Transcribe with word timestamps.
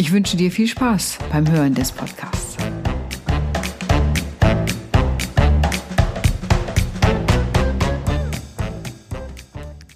Ich 0.00 0.12
wünsche 0.12 0.38
dir 0.38 0.50
viel 0.50 0.66
Spaß 0.66 1.18
beim 1.30 1.46
Hören 1.52 1.74
des 1.74 1.92
Podcasts. 1.92 2.56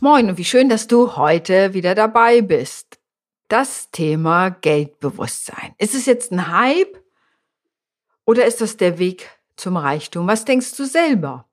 Moin 0.00 0.28
und 0.28 0.36
wie 0.36 0.44
schön, 0.44 0.68
dass 0.68 0.88
du 0.88 1.16
heute 1.16 1.72
wieder 1.72 1.94
dabei 1.94 2.42
bist. 2.42 2.98
Das 3.48 3.90
Thema 3.92 4.50
Geldbewusstsein. 4.50 5.74
Ist 5.78 5.94
es 5.94 6.04
jetzt 6.04 6.32
ein 6.32 6.48
Hype 6.48 7.02
oder 8.26 8.44
ist 8.44 8.60
das 8.60 8.76
der 8.76 8.98
Weg 8.98 9.30
zum 9.56 9.78
Reichtum? 9.78 10.26
Was 10.26 10.44
denkst 10.44 10.76
du 10.76 10.84
selber? 10.84 11.48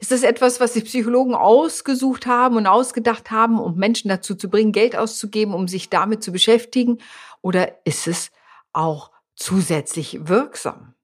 Ist 0.00 0.12
das 0.12 0.22
etwas, 0.22 0.60
was 0.60 0.74
die 0.74 0.82
Psychologen 0.82 1.34
ausgesucht 1.34 2.26
haben 2.26 2.56
und 2.56 2.66
ausgedacht 2.66 3.30
haben, 3.30 3.58
um 3.58 3.76
Menschen 3.76 4.08
dazu 4.08 4.36
zu 4.36 4.48
bringen, 4.48 4.72
Geld 4.72 4.94
auszugeben, 4.94 5.54
um 5.54 5.66
sich 5.66 5.88
damit 5.88 6.22
zu 6.22 6.30
beschäftigen? 6.30 6.98
Oder 7.42 7.86
ist 7.86 8.06
es 8.06 8.30
auch 8.72 9.10
zusätzlich 9.34 10.28
wirksam? 10.28 10.94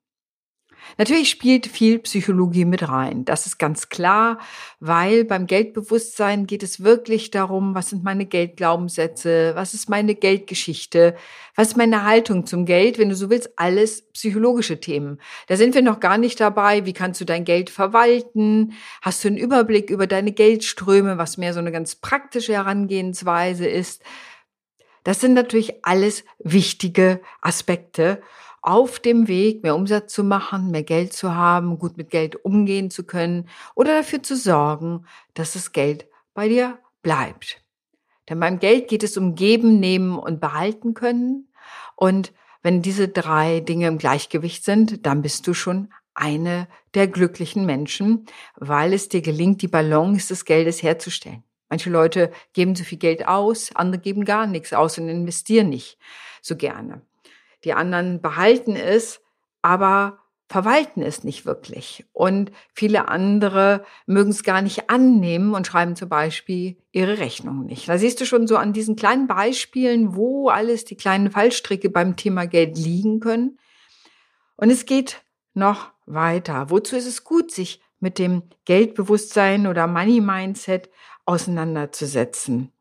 Natürlich 0.99 1.31
spielt 1.31 1.67
viel 1.67 1.99
Psychologie 2.01 2.65
mit 2.65 2.89
rein. 2.89 3.25
Das 3.25 3.47
ist 3.47 3.59
ganz 3.59 3.89
klar, 3.89 4.39
weil 4.81 5.25
beim 5.25 5.47
Geldbewusstsein 5.47 6.47
geht 6.47 6.63
es 6.63 6.83
wirklich 6.83 7.31
darum, 7.31 7.75
was 7.75 7.91
sind 7.91 8.05
meine 8.05 8.27
Geldglaubenssätze, 8.27 9.53
was 9.55 9.75
ist 9.75 9.89
meine 9.89 10.15
Geldgeschichte, 10.15 11.17
was 11.57 11.69
ist 11.69 11.77
meine 11.77 12.05
Haltung 12.05 12.47
zum 12.47 12.65
Geld, 12.65 12.99
wenn 12.99 13.09
du 13.09 13.17
so 13.17 13.31
willst, 13.31 13.59
alles 13.59 14.03
psychologische 14.13 14.81
Themen. 14.81 15.21
Da 15.49 15.57
sind 15.57 15.75
wir 15.75 15.83
noch 15.83 16.01
gar 16.01 16.19
nicht 16.19 16.41
dabei, 16.41 16.87
wie 16.87 16.93
kannst 16.93 17.21
du 17.21 17.25
dein 17.25 17.45
Geld 17.45 17.71
verwalten, 17.71 18.75
hast 19.03 19.25
du 19.25 19.29
einen 19.29 19.39
Überblick 19.39 19.91
über 19.91 20.07
deine 20.07 20.33
Geldströme, 20.33 21.19
was 21.19 21.39
mehr 21.39 21.53
so 21.53 21.61
eine 21.61 21.73
ganz 21.73 21.97
praktische 21.97 22.53
Herangehensweise 22.53 23.67
ist. 23.67 24.03
Das 25.05 25.21
sind 25.21 25.35
natürlich 25.35 25.85
alles 25.85 26.25
wichtige 26.39 27.21
Aspekte 27.41 28.21
auf 28.63 28.99
dem 28.99 29.29
Weg, 29.29 29.63
mehr 29.63 29.77
Umsatz 29.77 30.15
zu 30.15 30.25
machen, 30.25 30.71
mehr 30.71 30.83
Geld 30.83 31.13
zu 31.13 31.35
haben, 31.35 31.79
gut 31.79 31.99
mit 31.99 32.09
Geld 32.11 32.45
umgehen 32.45 32.91
zu 32.91 33.05
können 33.05 33.49
oder 33.75 33.99
dafür 33.99 34.23
zu 34.23 34.37
sorgen, 34.37 35.05
dass 35.35 35.53
das 35.53 35.73
Geld 35.73 36.07
bei 36.33 36.49
dir 36.49 36.79
bleibt. 37.03 37.61
Denn 38.29 38.41
beim 38.41 38.59
Geld 38.59 38.89
geht 38.89 39.03
es 39.03 39.19
um 39.19 39.35
Geben, 39.35 39.81
Nehmen 39.81 40.19
und 40.19 40.41
Behalten 40.41 40.95
können. 40.95 41.49
Und 41.95 42.33
wenn 42.63 42.81
diese 42.81 43.09
drei 43.09 43.61
Dinge 43.61 43.87
im 43.89 43.99
Gleichgewicht 43.99 44.65
sind, 44.65 45.05
dann 45.05 45.21
bist 45.21 45.47
du 45.47 45.53
schon 45.53 45.93
eine 46.15 46.67
der 46.95 47.07
glücklichen 47.07 47.67
Menschen, 47.67 48.25
weil 48.57 48.95
es 48.95 49.11
dir 49.11 49.21
gelingt, 49.21 49.61
die 49.61 49.69
Balance 49.69 50.29
des 50.29 50.47
Geldes 50.47 50.83
herzustellen. 50.83 51.45
Manche 51.75 51.91
Leute 51.91 52.31
geben 52.53 52.77
zu 52.77 52.85
viel 52.85 52.99
Geld 52.99 53.27
aus, 53.27 53.75
andere 53.75 54.01
geben 54.01 54.25
gar 54.25 54.47
nichts 54.47 54.73
aus 54.73 54.97
und 54.97 55.09
investieren 55.09 55.71
nicht 55.71 55.99
so 56.41 56.55
gerne. 56.55 57.03
Die 57.65 57.73
anderen 57.73 58.23
behalten 58.23 58.77
es, 58.77 59.21
aber 59.61 60.19
verwalten 60.49 61.03
es 61.03 61.25
nicht 61.25 61.47
wirklich. 61.47 62.05
Und 62.13 62.53
viele 62.75 63.09
andere 63.09 63.85
mögen 64.07 64.31
es 64.31 64.45
gar 64.45 64.63
nicht 64.63 64.89
annehmen 64.89 65.53
und 65.53 65.67
schreiben 65.67 65.97
zum 65.97 66.09
Beispiel 66.09 66.77
ihre 66.93 67.19
Rechnung 67.19 67.65
nicht. 67.65 67.89
Da 67.89 67.99
siehst 67.99 68.21
du 68.21 68.25
schon 68.25 68.47
so 68.47 68.57
an 68.57 68.73
diesen 68.73 68.95
kleinen 68.95 69.27
Beispielen, 69.27 70.15
wo 70.15 70.51
alles 70.51 70.85
die 70.85 70.97
kleinen 70.97 71.33
Fallstricke 71.33 71.91
beim 71.91 72.15
Thema 72.15 72.47
Geld 72.47 72.79
liegen 72.79 73.19
können. 73.19 73.59
Und 74.55 74.71
es 74.71 74.87
geht 74.87 75.23
noch 75.55 75.91
weiter. 76.07 76.71
Wozu 76.71 76.95
ist 76.95 77.09
es 77.09 77.25
gut, 77.25 77.51
sich 77.51 77.81
mit 78.05 78.21
dem 78.21 78.45
Geldbewusstsein 78.65 79.67
oder 79.67 79.89
Money 79.89 80.21
Mindset 80.21 80.89
auseinanderzusetzen? 81.27 82.73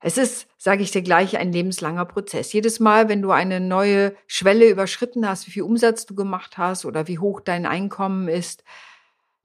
Es 0.00 0.16
ist, 0.16 0.46
sage 0.56 0.82
ich 0.82 0.92
dir 0.92 1.02
gleich, 1.02 1.38
ein 1.38 1.52
lebenslanger 1.52 2.04
Prozess. 2.04 2.52
Jedes 2.52 2.78
Mal, 2.78 3.08
wenn 3.08 3.20
du 3.20 3.32
eine 3.32 3.58
neue 3.58 4.14
Schwelle 4.28 4.68
überschritten 4.68 5.28
hast, 5.28 5.46
wie 5.48 5.50
viel 5.50 5.62
Umsatz 5.64 6.06
du 6.06 6.14
gemacht 6.14 6.56
hast 6.56 6.84
oder 6.84 7.08
wie 7.08 7.18
hoch 7.18 7.40
dein 7.40 7.66
Einkommen 7.66 8.28
ist, 8.28 8.62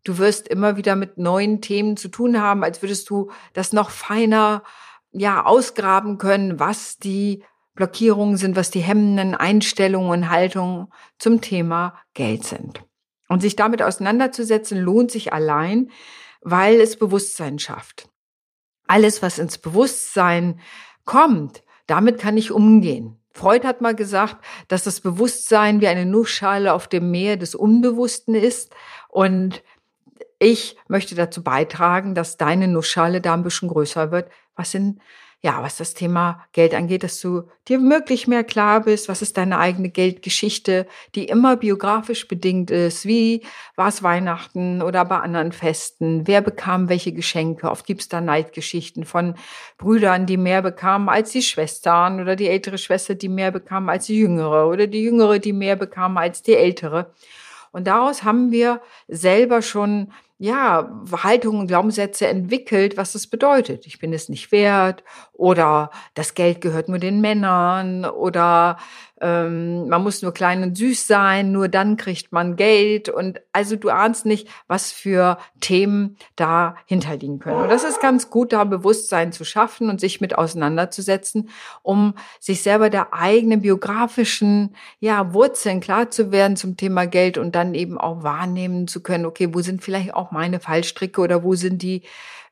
du 0.04 0.20
wirst 0.20 0.48
immer 0.48 0.78
wieder 0.78 0.96
mit 0.96 1.18
neuen 1.18 1.62
Themen 1.62 1.98
zu 1.98 2.08
tun 2.08 2.40
haben, 2.40 2.64
als 2.64 2.84
würdest 2.84 3.10
du 3.10 3.32
das 3.54 3.74
noch 3.74 3.90
feiner, 3.90 4.64
ja, 5.12 5.44
ausgraben 5.44 6.20
können, 6.20 6.60
was 6.60 6.98
die 6.98 7.44
Blockierungen 7.74 8.38
sind, 8.38 8.56
was 8.56 8.70
die 8.70 8.82
hemmenden 8.82 9.34
Einstellungen 9.34 10.12
und 10.12 10.30
Haltungen 10.30 10.88
zum 11.18 11.42
Thema 11.42 11.96
Geld 12.14 12.44
sind. 12.44 12.84
Und 13.28 13.42
sich 13.42 13.56
damit 13.56 13.82
auseinanderzusetzen, 13.82 14.80
lohnt 14.80 15.10
sich 15.10 15.34
allein, 15.34 15.90
weil 16.42 16.80
es 16.80 16.98
Bewusstsein 16.98 17.58
schafft 17.58 18.13
alles, 18.94 19.24
was 19.24 19.40
ins 19.40 19.58
Bewusstsein 19.58 20.60
kommt, 21.04 21.64
damit 21.88 22.20
kann 22.20 22.38
ich 22.38 22.52
umgehen. 22.52 23.20
Freud 23.32 23.66
hat 23.66 23.82
mal 23.82 23.96
gesagt, 23.96 24.38
dass 24.68 24.84
das 24.84 25.02
Bewusstsein 25.02 25.82
wie 25.82 25.88
eine 25.88 26.06
Nussschale 26.06 26.72
auf 26.72 26.88
dem 26.88 27.10
Meer 27.10 27.36
des 27.36 27.56
Unbewussten 27.56 28.36
ist. 28.36 28.72
Und 29.10 29.64
ich 30.38 30.78
möchte 30.88 31.16
dazu 31.16 31.44
beitragen, 31.44 32.14
dass 32.14 32.38
deine 32.38 32.68
Nussschale 32.68 33.20
da 33.20 33.34
ein 33.34 33.42
bisschen 33.42 33.70
größer 33.70 34.12
wird, 34.12 34.30
was 34.56 34.76
in 34.76 35.02
ja, 35.46 35.62
was 35.62 35.76
das 35.76 35.94
Thema 35.94 36.42
Geld 36.54 36.74
angeht, 36.74 37.04
dass 37.04 37.20
du 37.20 37.44
dir 37.68 37.82
wirklich 37.82 38.28
mehr 38.28 38.46
klar 38.46 38.80
bist, 38.80 39.10
was 39.10 39.22
ist 39.22 39.36
deine 39.36 39.60
eigene 39.60 39.90
Geldgeschichte, 39.90 40.88
die 41.16 41.26
immer 41.26 41.58
biografisch 41.58 42.30
bedingt 42.30 42.72
ist. 42.72 43.06
Wie 43.06 43.42
war 43.76 43.90
es 43.90 44.02
Weihnachten 44.02 44.82
oder 44.82 45.04
bei 45.04 45.20
anderen 45.20 45.52
Festen? 45.52 46.26
Wer 46.28 46.40
bekam 46.40 46.88
welche 46.88 47.12
Geschenke? 47.12 47.70
Oft 47.70 47.86
gibt 47.86 48.02
es 48.02 48.08
da 48.08 48.22
Neidgeschichten 48.22 49.04
von 49.04 49.36
Brüdern, 49.78 50.26
die 50.28 50.38
mehr 50.38 50.62
bekamen 50.62 51.10
als 51.10 51.32
die 51.32 51.42
Schwestern 51.42 52.22
oder 52.22 52.38
die 52.38 52.48
ältere 52.48 52.78
Schwester, 52.78 53.14
die 53.14 53.30
mehr 53.30 53.52
bekam 53.52 53.90
als 53.90 54.06
die 54.06 54.18
jüngere 54.18 54.70
oder 54.70 54.88
die 54.88 55.04
jüngere, 55.04 55.40
die 55.40 55.54
mehr 55.54 55.76
bekam 55.76 56.16
als 56.16 56.42
die 56.42 56.56
ältere. 56.56 57.12
Und 57.74 57.88
daraus 57.88 58.24
haben 58.24 58.52
wir 58.52 58.82
selber 59.10 59.62
schon 59.62 60.14
ja, 60.44 60.90
Haltungen 61.24 61.62
und 61.62 61.68
Glaubenssätze 61.68 62.28
entwickelt, 62.28 62.98
was 62.98 63.14
das 63.14 63.28
bedeutet. 63.28 63.88
Ich 63.88 64.00
bin 64.00 64.12
es 64.12 64.28
nicht 64.28 64.52
wert 64.52 65.04
oder 65.34 65.90
das 66.14 66.36
Geld 66.36 66.62
gehört 66.62 66.90
nur 66.90 67.00
den 67.00 67.20
Männern 67.20 68.06
oder 68.06 68.78
ähm, 69.24 69.88
man 69.88 70.04
muss 70.04 70.22
nur 70.22 70.34
klein 70.34 70.64
und 70.64 70.78
süß 70.78 71.08
sein, 71.08 71.52
nur 71.52 71.70
dann 71.70 71.98
kriegt 71.98 72.32
man 72.32 72.56
Geld 72.56 73.10
und 73.10 73.42
also 73.52 73.76
du 73.76 73.90
ahnst 73.90 74.26
nicht, 74.26 74.48
was 74.68 74.92
für 74.92 75.38
Themen 75.62 76.18
da 76.36 76.76
hinterliegen 76.86 77.40
können. 77.40 77.62
Und 77.62 77.70
das 77.70 77.84
ist 77.84 78.02
ganz 78.02 78.30
gut, 78.30 78.52
da 78.54 78.64
Bewusstsein 78.66 79.32
zu 79.32 79.46
schaffen 79.46 79.90
und 79.90 80.02
sich 80.02 80.20
mit 80.20 80.38
auseinanderzusetzen, 80.38 81.50
um 81.84 82.16
sich 82.40 82.62
selber 82.62 82.90
der 82.90 83.14
eigenen 83.14 83.62
biografischen 83.62 84.76
ja, 85.00 85.34
Wurzeln 85.34 85.80
klar 85.80 86.12
zu 86.12 86.32
werden 86.32 86.58
zum 86.58 86.76
Thema 86.76 87.06
Geld 87.06 87.38
und 87.38 87.56
dann 87.56 87.76
eben 87.76 87.98
auch 87.98 88.24
wahrnehmen 88.24 88.88
zu 88.88 89.02
können, 89.02 89.26
okay, 89.26 89.50
wo 89.54 89.62
sind 89.62 89.82
vielleicht 89.82 90.14
auch 90.14 90.32
meine 90.32 90.60
Fallstricke 90.60 91.22
oder 91.22 91.44
wo 91.44 91.56
sind 91.56 91.82
die 91.82 92.04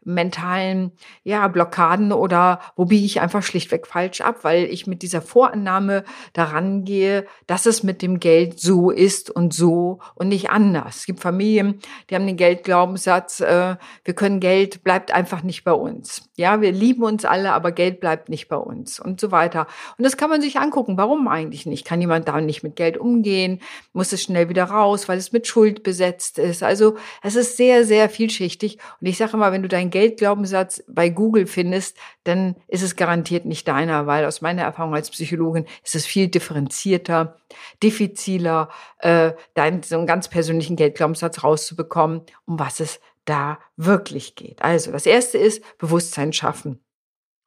mentalen 0.04 0.92
ja, 1.24 1.48
Blockaden 1.48 2.12
oder 2.12 2.60
wo 2.76 2.86
biege 2.86 3.06
ich 3.06 3.22
einfach 3.22 3.44
schlichtweg 3.44 3.88
falsch 3.88 4.22
ab, 4.22 4.40
weil 4.44 4.66
ich 4.66 4.88
mit 4.88 5.02
dieser 5.02 5.22
Vorannahme 5.22 6.04
daran 6.34 6.84
gehe, 6.84 7.26
dass 7.48 7.66
es 7.66 7.84
mit 7.84 8.02
dem 8.02 8.20
Geld 8.20 8.60
so 8.60 8.90
ist 8.90 9.30
und 9.30 9.54
so 9.54 10.00
und 10.16 10.30
nicht 10.30 10.50
anders. 10.50 10.98
Es 10.98 11.06
gibt 11.06 11.20
Familien, 11.20 11.80
die 12.10 12.16
haben 12.16 12.26
den 12.26 12.38
Geldglaubenssatz, 12.38 13.42
äh, 13.42 13.76
wir 14.04 14.14
können 14.14 14.40
Geld 14.40 14.84
bleibt 14.84 15.14
einfach 15.14 15.44
nicht 15.44 15.64
bei 15.64 15.74
uns. 15.74 16.30
Ja, 16.36 16.62
wir 16.62 16.72
lieben 16.72 17.04
uns 17.04 17.24
alle, 17.26 17.54
aber 17.54 17.72
Geld 17.72 18.00
bleibt 18.00 18.30
nicht 18.30 18.48
bei 18.48 18.58
uns 18.58 19.00
und 19.00 19.20
so 19.20 19.32
weiter. 19.32 19.68
Und 19.98 20.04
das 20.04 20.18
kann 20.18 20.30
man 20.30 20.42
sich 20.42 20.58
angucken. 20.58 20.98
Warum 20.98 21.28
eigentlich 21.28 21.66
nicht? 21.66 21.86
Kann 21.86 22.02
jemand 22.02 22.28
da 22.28 22.42
nicht 22.42 22.64
mit 22.64 22.76
Geld 22.76 22.98
umgehen? 22.98 23.60
Muss 23.94 24.12
es 24.12 24.24
schnell 24.24 24.50
wieder 24.50 24.66
raus, 24.66 25.08
weil 25.08 25.20
es 25.20 25.32
mit 25.32 25.46
Schuld 25.46 25.84
besetzt 25.84 26.40
ist? 26.40 26.64
Also 26.64 26.98
es 27.22 27.36
ist 27.36 27.58
sehr, 27.58 27.86
sehr 27.86 28.10
vielschichtig. 28.10 28.80
Und 29.00 29.08
ich 29.08 29.18
sage 29.18 29.34
immer, 29.34 29.52
wenn 29.52 29.62
du 29.62 29.68
dein 29.68 29.91
Geldglaubenssatz 29.92 30.84
bei 30.88 31.10
Google 31.10 31.46
findest, 31.46 31.98
dann 32.24 32.56
ist 32.68 32.82
es 32.82 32.96
garantiert 32.96 33.46
nicht 33.46 33.68
deiner, 33.68 34.08
weil 34.08 34.26
aus 34.26 34.42
meiner 34.42 34.64
Erfahrung 34.64 34.96
als 34.96 35.12
Psychologin 35.12 35.66
ist 35.84 35.96
es 35.96 36.06
viel 36.08 36.28
differenzierter, 36.28 37.38
diffiziler, 37.84 38.70
äh, 39.00 39.34
deinen 39.54 39.84
so 39.84 39.98
einen 39.98 40.08
ganz 40.08 40.28
persönlichen 40.28 40.76
Geldglaubenssatz 40.76 41.44
rauszubekommen, 41.44 42.22
um 42.46 42.58
was 42.58 42.80
es 42.80 43.00
da 43.26 43.60
wirklich 43.78 44.36
geht. 44.36 44.64
Also 44.64 44.92
das 44.92 45.06
erste 45.06 45.38
ist 45.38 45.64
Bewusstsein 45.78 46.34
schaffen. 46.34 46.80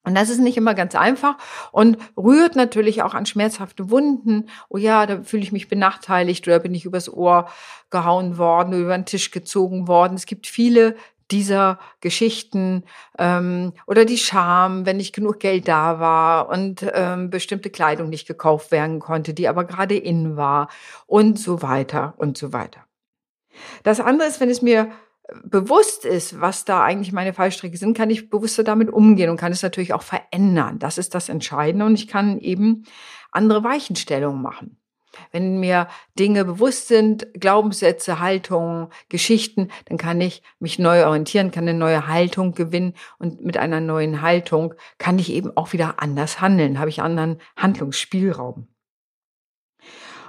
Und 0.06 0.14
das 0.14 0.28
ist 0.28 0.38
nicht 0.38 0.58
immer 0.58 0.74
ganz 0.74 0.94
einfach 0.94 1.38
und 1.72 1.96
rührt 2.16 2.56
natürlich 2.56 3.02
auch 3.02 3.14
an 3.14 3.24
schmerzhafte 3.24 3.88
Wunden. 3.90 4.50
Oh 4.68 4.76
ja, 4.76 5.06
da 5.06 5.22
fühle 5.22 5.42
ich 5.42 5.50
mich 5.50 5.68
benachteiligt 5.68 6.46
oder 6.46 6.58
bin 6.58 6.74
ich 6.74 6.84
übers 6.84 7.10
Ohr 7.10 7.48
gehauen 7.88 8.36
worden 8.36 8.74
oder 8.74 8.78
über 8.82 8.98
den 8.98 9.06
Tisch 9.06 9.30
gezogen 9.30 9.88
worden. 9.88 10.14
Es 10.14 10.26
gibt 10.26 10.46
viele 10.46 10.96
dieser 11.30 11.78
Geschichten 12.00 12.84
ähm, 13.18 13.72
oder 13.86 14.04
die 14.04 14.18
Scham, 14.18 14.86
wenn 14.86 14.98
nicht 14.98 15.14
genug 15.14 15.40
Geld 15.40 15.68
da 15.68 15.98
war 16.00 16.48
und 16.48 16.86
ähm, 16.92 17.30
bestimmte 17.30 17.70
Kleidung 17.70 18.08
nicht 18.08 18.26
gekauft 18.26 18.70
werden 18.70 19.00
konnte, 19.00 19.34
die 19.34 19.48
aber 19.48 19.64
gerade 19.64 19.96
in 19.96 20.36
war 20.36 20.68
und 21.06 21.38
so 21.38 21.62
weiter 21.62 22.14
und 22.18 22.36
so 22.36 22.52
weiter. 22.52 22.84
Das 23.82 24.00
andere 24.00 24.28
ist, 24.28 24.40
wenn 24.40 24.50
es 24.50 24.62
mir 24.62 24.90
bewusst 25.42 26.04
ist, 26.04 26.40
was 26.40 26.64
da 26.64 26.82
eigentlich 26.82 27.12
meine 27.12 27.32
Fallstricke 27.32 27.76
sind, 27.76 27.96
kann 27.96 28.10
ich 28.10 28.28
bewusster 28.28 28.62
damit 28.62 28.90
umgehen 28.90 29.30
und 29.30 29.38
kann 29.38 29.52
es 29.52 29.62
natürlich 29.62 29.94
auch 29.94 30.02
verändern. 30.02 30.78
Das 30.78 30.98
ist 30.98 31.14
das 31.14 31.28
Entscheidende 31.28 31.86
und 31.86 31.94
ich 31.94 32.08
kann 32.08 32.38
eben 32.38 32.84
andere 33.30 33.64
Weichenstellungen 33.64 34.42
machen. 34.42 34.76
Wenn 35.32 35.58
mir 35.58 35.88
Dinge 36.18 36.44
bewusst 36.44 36.88
sind, 36.88 37.28
Glaubenssätze, 37.34 38.20
Haltungen, 38.20 38.88
Geschichten, 39.08 39.70
dann 39.86 39.98
kann 39.98 40.20
ich 40.20 40.42
mich 40.58 40.78
neu 40.78 41.06
orientieren, 41.06 41.50
kann 41.50 41.68
eine 41.68 41.78
neue 41.78 42.06
Haltung 42.06 42.54
gewinnen 42.54 42.94
und 43.18 43.44
mit 43.44 43.56
einer 43.56 43.80
neuen 43.80 44.22
Haltung 44.22 44.74
kann 44.98 45.18
ich 45.18 45.32
eben 45.32 45.56
auch 45.56 45.72
wieder 45.72 46.02
anders 46.02 46.40
handeln, 46.40 46.78
habe 46.78 46.90
ich 46.90 47.02
anderen 47.02 47.40
Handlungsspielraum. 47.56 48.68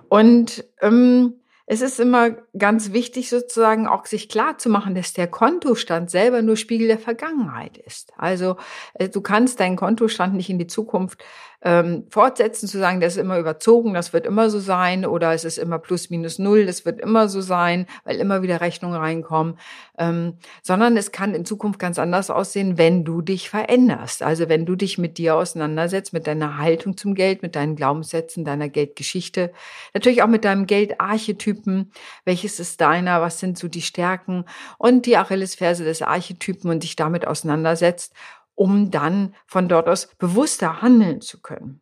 Und 0.10 0.66
ähm, 0.82 1.42
es 1.68 1.82
ist 1.82 2.00
immer 2.00 2.32
ganz 2.58 2.94
wichtig, 2.94 3.30
sozusagen 3.30 3.88
auch 3.88 4.06
sich 4.06 4.30
klar 4.30 4.60
zu 4.60 4.70
machen, 4.70 4.94
dass 4.94 5.14
der 5.14 5.28
Kontostand 5.28 6.12
selber 6.12 6.44
nur 6.44 6.58
Spiegel 6.58 6.88
der 6.88 7.00
Vergangenheit 7.00 7.78
ist. 7.78 8.14
Also 8.18 8.58
äh, 8.94 9.10
du 9.10 9.22
kannst 9.22 9.60
deinen 9.60 9.76
Kontostand 9.76 10.36
nicht 10.36 10.50
in 10.50 10.60
die 10.60 10.68
Zukunft 10.68 11.24
ähm, 11.66 12.06
fortsetzen, 12.12 12.70
zu 12.70 12.78
sagen, 12.78 13.02
das 13.02 13.16
ist 13.16 13.22
immer 13.22 13.40
überzogen, 13.40 13.96
das 13.96 14.14
wird 14.14 14.28
immer 14.28 14.52
so 14.52 14.60
sein 14.60 15.04
oder 15.04 15.34
es 15.34 15.44
ist 15.44 15.58
immer 15.58 15.80
plus 15.80 16.12
minus 16.12 16.38
null, 16.38 16.68
das 16.68 16.86
wird 16.86 17.02
immer 17.02 17.28
so 17.28 17.42
sein, 17.42 17.88
weil 18.04 18.18
immer 18.18 18.44
wieder 18.44 18.62
Rechnungen 18.62 18.96
reinkommen, 18.96 19.58
ähm, 19.98 20.38
sondern 20.62 20.96
es 20.96 21.12
kann 21.12 21.34
in 21.34 21.44
Zukunft 21.44 21.80
ganz 21.80 21.98
anders 21.98 22.30
aussehen, 22.30 22.78
wenn 22.78 23.04
du 23.04 23.24
dich 23.24 23.50
veränderst. 23.50 24.22
Also 24.22 24.48
wenn 24.48 24.68
du 24.68 24.76
dich 24.76 25.00
mit 25.00 25.18
dir 25.18 25.36
auseinandersetzt, 25.36 26.14
mit 26.14 26.28
deiner 26.28 26.60
Haltung 26.60 26.98
zum 26.98 27.16
Geld, 27.16 27.42
mit 27.42 27.56
deinen 27.56 27.76
Glaubenssätzen, 27.76 28.46
deiner 28.46 28.70
Geldgeschichte, 28.70 29.52
natürlich 29.96 30.22
auch 30.22 30.28
mit 30.28 30.46
deinem 30.46 30.68
Geldarchetypen, 30.68 31.92
welches 32.26 32.60
ist 32.60 32.80
deiner, 32.80 33.22
was 33.22 33.40
sind 33.40 33.58
so 33.58 33.68
die 33.68 33.82
Stärken? 33.82 34.46
Und 34.78 35.08
die 35.08 35.18
Achillesferse 35.18 35.84
des 35.84 36.04
Archetypen 36.04 36.70
und 36.70 36.84
dich 36.84 36.96
damit 36.96 37.26
auseinandersetzt 37.26 38.14
um 38.56 38.92
dann 38.92 39.36
von 39.46 39.68
dort 39.68 39.88
aus 39.88 40.08
bewusster 40.18 40.82
handeln 40.82 41.22
zu 41.22 41.42
können. 41.42 41.82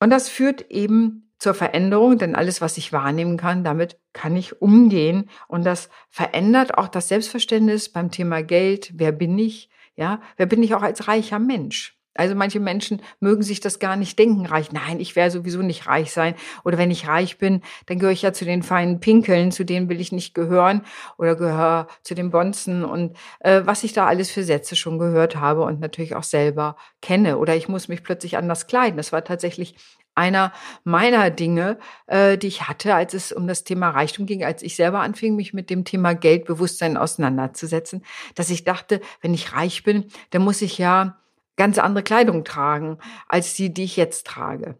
Und 0.00 0.10
das 0.10 0.28
führt 0.28 0.70
eben 0.70 1.32
zur 1.38 1.54
Veränderung, 1.54 2.18
denn 2.18 2.34
alles, 2.34 2.60
was 2.60 2.78
ich 2.78 2.92
wahrnehmen 2.92 3.36
kann, 3.36 3.62
damit 3.62 3.98
kann 4.12 4.36
ich 4.36 4.60
umgehen. 4.60 5.28
Und 5.46 5.64
das 5.64 5.88
verändert 6.08 6.78
auch 6.78 6.88
das 6.88 7.08
Selbstverständnis 7.08 7.88
beim 7.90 8.10
Thema 8.10 8.42
Geld. 8.42 8.92
Wer 8.94 9.12
bin 9.12 9.38
ich? 9.38 9.70
Ja, 9.94 10.20
wer 10.36 10.46
bin 10.46 10.62
ich 10.62 10.74
auch 10.74 10.82
als 10.82 11.08
reicher 11.08 11.38
Mensch? 11.38 11.97
Also 12.18 12.34
manche 12.34 12.58
Menschen 12.58 13.00
mögen 13.20 13.42
sich 13.42 13.60
das 13.60 13.78
gar 13.78 13.96
nicht 13.96 14.18
denken, 14.18 14.44
reich. 14.44 14.72
Nein, 14.72 14.98
ich 14.98 15.14
werde 15.14 15.30
sowieso 15.30 15.62
nicht 15.62 15.86
reich 15.86 16.12
sein. 16.12 16.34
Oder 16.64 16.76
wenn 16.76 16.90
ich 16.90 17.06
reich 17.06 17.38
bin, 17.38 17.62
dann 17.86 18.00
gehöre 18.00 18.12
ich 18.12 18.22
ja 18.22 18.32
zu 18.32 18.44
den 18.44 18.64
feinen 18.64 18.98
Pinkeln, 18.98 19.52
zu 19.52 19.64
denen 19.64 19.88
will 19.88 20.00
ich 20.00 20.10
nicht 20.10 20.34
gehören 20.34 20.82
oder 21.16 21.36
gehöre 21.36 21.86
zu 22.02 22.16
den 22.16 22.30
Bonzen 22.30 22.84
und 22.84 23.16
äh, 23.38 23.62
was 23.64 23.84
ich 23.84 23.92
da 23.92 24.06
alles 24.06 24.32
für 24.32 24.42
Sätze 24.42 24.74
schon 24.74 24.98
gehört 24.98 25.36
habe 25.36 25.62
und 25.62 25.78
natürlich 25.78 26.16
auch 26.16 26.24
selber 26.24 26.76
kenne. 27.00 27.38
Oder 27.38 27.54
ich 27.54 27.68
muss 27.68 27.86
mich 27.86 28.02
plötzlich 28.02 28.36
anders 28.36 28.66
kleiden. 28.66 28.96
Das 28.96 29.12
war 29.12 29.22
tatsächlich 29.22 29.76
einer 30.16 30.52
meiner 30.82 31.30
Dinge, 31.30 31.78
äh, 32.08 32.36
die 32.36 32.48
ich 32.48 32.62
hatte, 32.62 32.96
als 32.96 33.14
es 33.14 33.30
um 33.30 33.46
das 33.46 33.62
Thema 33.62 33.90
Reichtum 33.90 34.26
ging, 34.26 34.44
als 34.44 34.64
ich 34.64 34.74
selber 34.74 35.00
anfing, 35.00 35.36
mich 35.36 35.54
mit 35.54 35.70
dem 35.70 35.84
Thema 35.84 36.14
Geldbewusstsein 36.14 36.96
auseinanderzusetzen, 36.96 38.04
dass 38.34 38.50
ich 38.50 38.64
dachte, 38.64 39.00
wenn 39.20 39.32
ich 39.32 39.52
reich 39.52 39.84
bin, 39.84 40.06
dann 40.30 40.42
muss 40.42 40.60
ich 40.60 40.78
ja 40.78 41.16
ganz 41.58 41.76
andere 41.76 42.02
Kleidung 42.02 42.44
tragen 42.44 42.96
als 43.28 43.52
die, 43.52 43.74
die 43.74 43.84
ich 43.84 43.96
jetzt 43.96 44.26
trage. 44.26 44.78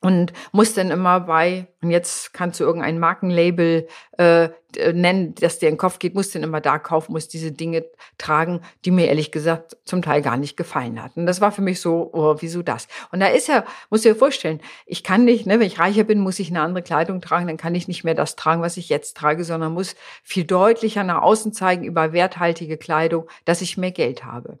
Und 0.00 0.32
muss 0.52 0.74
dann 0.74 0.90
immer 0.90 1.20
bei, 1.20 1.66
und 1.82 1.90
jetzt 1.90 2.32
kannst 2.32 2.60
du 2.60 2.64
irgendein 2.64 3.00
Markenlabel 3.00 3.88
äh, 4.18 4.50
nennen, 4.92 5.34
das 5.34 5.58
dir 5.58 5.68
in 5.68 5.74
den 5.74 5.78
Kopf 5.78 5.98
geht, 5.98 6.14
muss 6.14 6.30
dann 6.30 6.44
immer 6.44 6.60
da 6.60 6.78
kaufen, 6.78 7.12
muss 7.12 7.26
diese 7.26 7.50
Dinge 7.50 7.84
tragen, 8.16 8.60
die 8.84 8.92
mir 8.92 9.08
ehrlich 9.08 9.32
gesagt 9.32 9.76
zum 9.84 10.02
Teil 10.02 10.22
gar 10.22 10.36
nicht 10.36 10.56
gefallen 10.56 11.02
hatten. 11.02 11.26
Das 11.26 11.40
war 11.40 11.50
für 11.50 11.62
mich 11.62 11.80
so, 11.80 12.10
oh, 12.12 12.36
wieso 12.38 12.62
das? 12.62 12.86
Und 13.10 13.20
da 13.20 13.26
ist 13.26 13.48
ja, 13.48 13.64
muss 13.90 14.02
dir 14.02 14.14
vorstellen, 14.14 14.60
ich 14.84 15.02
kann 15.02 15.24
nicht, 15.24 15.46
ne, 15.46 15.58
wenn 15.58 15.66
ich 15.66 15.80
reicher 15.80 16.04
bin, 16.04 16.20
muss 16.20 16.38
ich 16.38 16.50
eine 16.50 16.60
andere 16.60 16.84
Kleidung 16.84 17.20
tragen, 17.20 17.48
dann 17.48 17.56
kann 17.56 17.74
ich 17.74 17.88
nicht 17.88 18.04
mehr 18.04 18.14
das 18.14 18.36
tragen, 18.36 18.62
was 18.62 18.76
ich 18.76 18.88
jetzt 18.90 19.16
trage, 19.16 19.42
sondern 19.42 19.72
muss 19.72 19.96
viel 20.22 20.44
deutlicher 20.44 21.02
nach 21.02 21.22
außen 21.22 21.52
zeigen 21.52 21.84
über 21.84 22.12
werthaltige 22.12 22.76
Kleidung, 22.76 23.28
dass 23.44 23.60
ich 23.60 23.76
mehr 23.76 23.92
Geld 23.92 24.24
habe. 24.24 24.58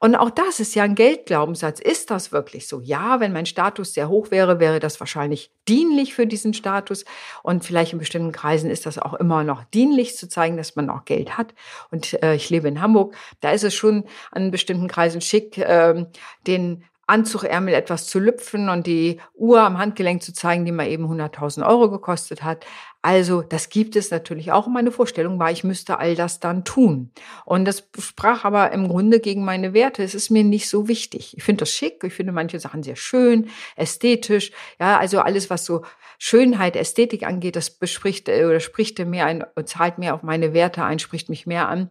Und 0.00 0.14
auch 0.16 0.30
das 0.30 0.60
ist 0.60 0.74
ja 0.74 0.84
ein 0.84 0.94
Geldglaubenssatz. 0.94 1.80
Ist 1.80 2.10
das 2.10 2.32
wirklich 2.32 2.68
so? 2.68 2.80
Ja, 2.80 3.20
wenn 3.20 3.32
mein 3.32 3.46
Status 3.46 3.94
sehr 3.94 4.08
hoch 4.08 4.30
wäre, 4.30 4.60
wäre 4.60 4.80
das 4.80 5.00
wahrscheinlich 5.00 5.50
dienlich 5.68 6.14
für 6.14 6.26
diesen 6.26 6.54
Status. 6.54 7.04
Und 7.42 7.64
vielleicht 7.64 7.92
in 7.92 7.98
bestimmten 7.98 8.32
Kreisen 8.32 8.70
ist 8.70 8.86
das 8.86 8.98
auch 8.98 9.14
immer 9.14 9.44
noch 9.44 9.64
dienlich 9.64 10.16
zu 10.16 10.28
zeigen, 10.28 10.56
dass 10.56 10.76
man 10.76 10.90
auch 10.90 11.04
Geld 11.04 11.36
hat. 11.38 11.54
Und 11.90 12.22
äh, 12.22 12.34
ich 12.34 12.50
lebe 12.50 12.68
in 12.68 12.80
Hamburg. 12.80 13.14
Da 13.40 13.50
ist 13.50 13.64
es 13.64 13.74
schon 13.74 14.04
an 14.30 14.50
bestimmten 14.50 14.88
Kreisen 14.88 15.20
schick, 15.20 15.58
äh, 15.58 16.06
den 16.46 16.84
Anzugärmel 17.06 17.74
etwas 17.74 18.06
zu 18.06 18.18
lüpfen 18.18 18.68
und 18.68 18.86
die 18.86 19.20
Uhr 19.34 19.60
am 19.60 19.78
Handgelenk 19.78 20.22
zu 20.22 20.32
zeigen, 20.32 20.64
die 20.64 20.72
mal 20.72 20.88
eben 20.88 21.06
100.000 21.06 21.66
Euro 21.66 21.90
gekostet 21.90 22.42
hat. 22.42 22.66
Also 23.00 23.42
das 23.42 23.68
gibt 23.68 23.94
es 23.94 24.10
natürlich 24.10 24.50
auch. 24.50 24.66
Meine 24.66 24.90
Vorstellung 24.90 25.38
war, 25.38 25.52
ich 25.52 25.62
müsste 25.62 26.00
all 26.00 26.16
das 26.16 26.40
dann 26.40 26.64
tun. 26.64 27.12
Und 27.44 27.64
das 27.64 27.88
sprach 28.00 28.44
aber 28.44 28.72
im 28.72 28.88
Grunde 28.88 29.20
gegen 29.20 29.44
meine 29.44 29.72
Werte. 29.72 30.02
Es 30.02 30.16
ist 30.16 30.30
mir 30.30 30.42
nicht 30.42 30.68
so 30.68 30.88
wichtig. 30.88 31.36
Ich 31.36 31.44
finde 31.44 31.60
das 31.60 31.70
schick. 31.70 32.02
Ich 32.02 32.14
finde 32.14 32.32
manche 32.32 32.58
Sachen 32.58 32.82
sehr 32.82 32.96
schön, 32.96 33.48
ästhetisch. 33.76 34.50
Ja, 34.80 34.98
also 34.98 35.20
alles, 35.20 35.50
was 35.50 35.64
so 35.64 35.84
Schönheit, 36.18 36.74
Ästhetik 36.74 37.24
angeht, 37.24 37.54
das 37.54 37.70
bespricht 37.70 38.28
äh, 38.28 38.44
oder 38.44 38.58
spricht 38.58 38.98
mehr 38.98 39.26
ein, 39.26 39.44
zahlt 39.64 39.98
mehr 39.98 40.14
auf 40.14 40.24
meine 40.24 40.52
Werte 40.52 40.82
ein, 40.82 40.98
spricht 40.98 41.28
mich 41.28 41.46
mehr 41.46 41.68
an. 41.68 41.90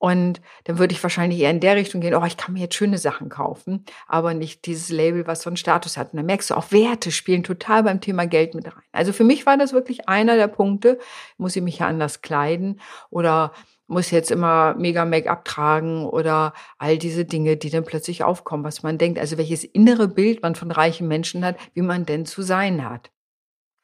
Und 0.00 0.40
dann 0.64 0.78
würde 0.78 0.94
ich 0.94 1.02
wahrscheinlich 1.02 1.40
eher 1.40 1.50
in 1.50 1.60
der 1.60 1.76
Richtung 1.76 2.00
gehen, 2.00 2.14
oh, 2.14 2.24
ich 2.24 2.38
kann 2.38 2.54
mir 2.54 2.60
jetzt 2.60 2.74
schöne 2.74 2.96
Sachen 2.96 3.28
kaufen, 3.28 3.84
aber 4.08 4.32
nicht 4.32 4.64
dieses 4.64 4.88
Label, 4.88 5.26
was 5.26 5.42
so 5.42 5.50
einen 5.50 5.58
Status 5.58 5.98
hat. 5.98 6.12
Und 6.12 6.16
dann 6.16 6.24
merkst 6.24 6.48
du, 6.48 6.54
auch 6.54 6.72
Werte 6.72 7.12
spielen 7.12 7.44
total 7.44 7.82
beim 7.82 8.00
Thema 8.00 8.26
Geld 8.26 8.54
mit 8.54 8.66
rein. 8.66 8.82
Also 8.92 9.12
für 9.12 9.24
mich 9.24 9.44
war 9.44 9.58
das 9.58 9.74
wirklich 9.74 10.08
einer 10.08 10.36
der 10.36 10.48
Punkte, 10.48 10.98
muss 11.36 11.54
ich 11.54 11.62
mich 11.62 11.80
ja 11.80 11.86
anders 11.86 12.22
kleiden 12.22 12.80
oder 13.10 13.52
muss 13.88 14.10
jetzt 14.10 14.30
immer 14.30 14.74
mega 14.78 15.04
Make-up 15.04 15.44
tragen 15.44 16.06
oder 16.06 16.54
all 16.78 16.96
diese 16.96 17.26
Dinge, 17.26 17.58
die 17.58 17.68
dann 17.68 17.84
plötzlich 17.84 18.24
aufkommen, 18.24 18.64
was 18.64 18.82
man 18.82 18.96
denkt, 18.96 19.18
also 19.18 19.36
welches 19.36 19.64
innere 19.64 20.08
Bild 20.08 20.40
man 20.40 20.54
von 20.54 20.70
reichen 20.70 21.08
Menschen 21.08 21.44
hat, 21.44 21.58
wie 21.74 21.82
man 21.82 22.06
denn 22.06 22.24
zu 22.24 22.40
sein 22.40 22.88
hat. 22.88 23.10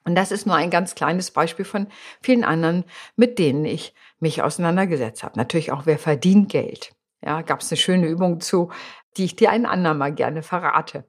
Und 0.06 0.14
das 0.14 0.30
ist 0.30 0.46
nur 0.46 0.54
ein 0.54 0.70
ganz 0.70 0.94
kleines 0.94 1.32
Beispiel 1.32 1.64
von 1.64 1.88
vielen 2.22 2.44
anderen, 2.44 2.84
mit 3.16 3.38
denen 3.40 3.64
ich 3.64 3.92
mich 4.20 4.42
auseinandergesetzt 4.42 5.22
habe. 5.22 5.38
Natürlich 5.38 5.72
auch, 5.72 5.86
wer 5.86 5.98
verdient 5.98 6.50
Geld? 6.50 6.92
Ja, 7.22 7.42
gab 7.42 7.60
es 7.60 7.70
eine 7.70 7.78
schöne 7.78 8.06
Übung 8.06 8.40
zu, 8.40 8.70
die 9.16 9.24
ich 9.24 9.36
dir 9.36 9.50
einen 9.50 9.66
anderen 9.66 9.98
mal 9.98 10.14
gerne 10.14 10.42
verrate. 10.42 11.04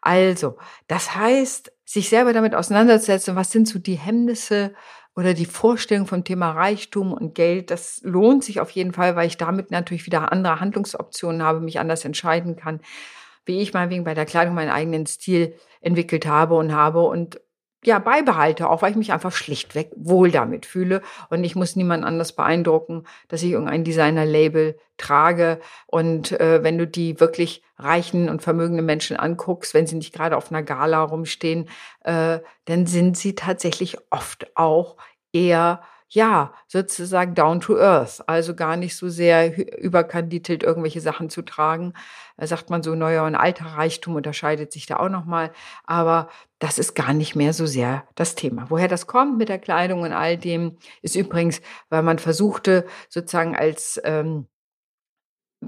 Also, 0.00 0.56
das 0.86 1.16
heißt, 1.16 1.72
sich 1.84 2.08
selber 2.08 2.32
damit 2.32 2.54
auseinanderzusetzen, 2.54 3.36
was 3.36 3.50
sind 3.50 3.66
so 3.68 3.78
die 3.78 3.94
Hemmnisse 3.94 4.74
oder 5.16 5.34
die 5.34 5.46
Vorstellung 5.46 6.06
vom 6.06 6.24
Thema 6.24 6.52
Reichtum 6.52 7.12
und 7.12 7.34
Geld, 7.34 7.70
das 7.70 8.00
lohnt 8.02 8.44
sich 8.44 8.60
auf 8.60 8.70
jeden 8.70 8.92
Fall, 8.92 9.16
weil 9.16 9.26
ich 9.26 9.38
damit 9.38 9.70
natürlich 9.70 10.06
wieder 10.06 10.30
andere 10.30 10.60
Handlungsoptionen 10.60 11.42
habe, 11.42 11.60
mich 11.60 11.80
anders 11.80 12.04
entscheiden 12.04 12.54
kann, 12.54 12.80
wie 13.46 13.60
ich 13.60 13.72
mal 13.72 13.88
wegen 13.88 14.04
bei 14.04 14.14
der 14.14 14.26
Kleidung 14.26 14.54
meinen 14.54 14.70
eigenen 14.70 15.06
Stil 15.06 15.56
entwickelt 15.80 16.26
habe 16.26 16.54
und 16.54 16.72
habe 16.72 17.02
und 17.02 17.40
ja, 17.86 18.00
beibehalte, 18.00 18.68
auch 18.68 18.82
weil 18.82 18.90
ich 18.90 18.96
mich 18.96 19.12
einfach 19.12 19.32
schlichtweg 19.32 19.90
wohl 19.94 20.32
damit 20.32 20.66
fühle 20.66 21.02
und 21.30 21.44
ich 21.44 21.54
muss 21.54 21.76
niemand 21.76 22.04
anders 22.04 22.32
beeindrucken, 22.32 23.04
dass 23.28 23.42
ich 23.42 23.52
irgendein 23.52 23.84
Designer-Label 23.84 24.76
trage. 24.96 25.60
Und 25.86 26.32
äh, 26.32 26.64
wenn 26.64 26.78
du 26.78 26.86
die 26.86 27.20
wirklich 27.20 27.62
reichen 27.78 28.28
und 28.28 28.42
vermögenden 28.42 28.84
Menschen 28.84 29.16
anguckst, 29.16 29.72
wenn 29.72 29.86
sie 29.86 29.94
nicht 29.94 30.12
gerade 30.12 30.36
auf 30.36 30.50
einer 30.50 30.64
Gala 30.64 31.02
rumstehen, 31.02 31.68
äh, 32.02 32.40
dann 32.64 32.86
sind 32.86 33.16
sie 33.16 33.36
tatsächlich 33.36 33.98
oft 34.10 34.56
auch 34.56 34.96
eher 35.32 35.80
ja, 36.08 36.52
sozusagen 36.68 37.34
down 37.34 37.60
to 37.60 37.76
earth, 37.76 38.22
also 38.28 38.54
gar 38.54 38.76
nicht 38.76 38.96
so 38.96 39.08
sehr 39.08 39.78
überkandidelt 39.78 40.62
irgendwelche 40.62 41.00
Sachen 41.00 41.30
zu 41.30 41.42
tragen. 41.42 41.94
Da 42.36 42.46
sagt 42.46 42.70
man 42.70 42.82
so, 42.82 42.94
neuer 42.94 43.24
und 43.24 43.34
alter 43.34 43.66
Reichtum 43.66 44.14
unterscheidet 44.14 44.72
sich 44.72 44.86
da 44.86 44.98
auch 44.98 45.08
nochmal. 45.08 45.52
Aber 45.84 46.28
das 46.58 46.78
ist 46.78 46.94
gar 46.94 47.12
nicht 47.12 47.34
mehr 47.34 47.52
so 47.52 47.66
sehr 47.66 48.04
das 48.14 48.34
Thema. 48.36 48.66
Woher 48.68 48.88
das 48.88 49.06
kommt 49.06 49.38
mit 49.38 49.48
der 49.48 49.58
Kleidung 49.58 50.02
und 50.02 50.12
all 50.12 50.36
dem, 50.38 50.76
ist 51.02 51.16
übrigens, 51.16 51.60
weil 51.88 52.02
man 52.02 52.18
versuchte, 52.18 52.86
sozusagen 53.08 53.56
als 53.56 54.00
ähm, 54.04 54.46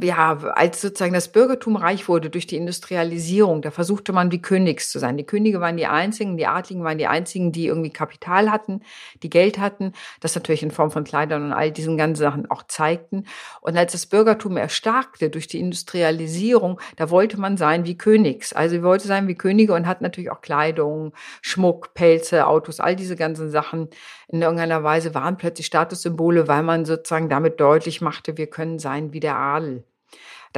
ja, 0.02 0.38
als 0.54 0.80
sozusagen 0.80 1.14
das 1.14 1.28
Bürgertum 1.28 1.76
reich 1.76 2.08
wurde 2.08 2.30
durch 2.30 2.46
die 2.46 2.56
Industrialisierung, 2.56 3.62
da 3.62 3.70
versuchte 3.70 4.12
man 4.12 4.30
wie 4.32 4.40
Königs 4.40 4.90
zu 4.90 4.98
sein. 4.98 5.16
Die 5.16 5.24
Könige 5.24 5.60
waren 5.60 5.76
die 5.76 5.86
einzigen, 5.86 6.36
die 6.36 6.46
Adligen 6.46 6.84
waren 6.84 6.98
die 6.98 7.06
einzigen, 7.06 7.52
die 7.52 7.66
irgendwie 7.66 7.90
Kapital 7.90 8.50
hatten, 8.50 8.82
die 9.22 9.30
Geld 9.30 9.58
hatten, 9.58 9.92
das 10.20 10.34
natürlich 10.34 10.62
in 10.62 10.70
Form 10.70 10.90
von 10.90 11.04
Kleidern 11.04 11.44
und 11.44 11.52
all 11.52 11.72
diesen 11.72 11.96
ganzen 11.96 12.22
Sachen 12.22 12.50
auch 12.50 12.62
zeigten. 12.68 13.24
Und 13.60 13.76
als 13.76 13.92
das 13.92 14.06
Bürgertum 14.06 14.56
erstarkte 14.56 15.30
durch 15.30 15.46
die 15.46 15.60
Industrialisierung, 15.60 16.80
da 16.96 17.10
wollte 17.10 17.40
man 17.40 17.56
sein 17.56 17.84
wie 17.84 17.96
Königs. 17.96 18.52
Also 18.52 18.82
wollte 18.82 19.06
sein 19.06 19.28
wie 19.28 19.34
Könige 19.34 19.74
und 19.74 19.86
hat 19.86 20.00
natürlich 20.00 20.30
auch 20.30 20.40
Kleidung, 20.40 21.12
Schmuck, 21.42 21.94
Pelze, 21.94 22.46
Autos, 22.46 22.80
all 22.80 22.96
diese 22.96 23.16
ganzen 23.16 23.50
Sachen 23.50 23.88
in 24.28 24.42
irgendeiner 24.42 24.84
Weise 24.84 25.14
waren 25.14 25.36
plötzlich 25.38 25.66
Statussymbole, 25.66 26.48
weil 26.48 26.62
man 26.62 26.84
sozusagen 26.84 27.28
damit 27.28 27.60
deutlich 27.60 28.00
machte, 28.00 28.36
wir 28.36 28.48
können 28.48 28.78
sein 28.78 29.12
wie 29.12 29.20
der 29.20 29.36
Adel. 29.36 29.84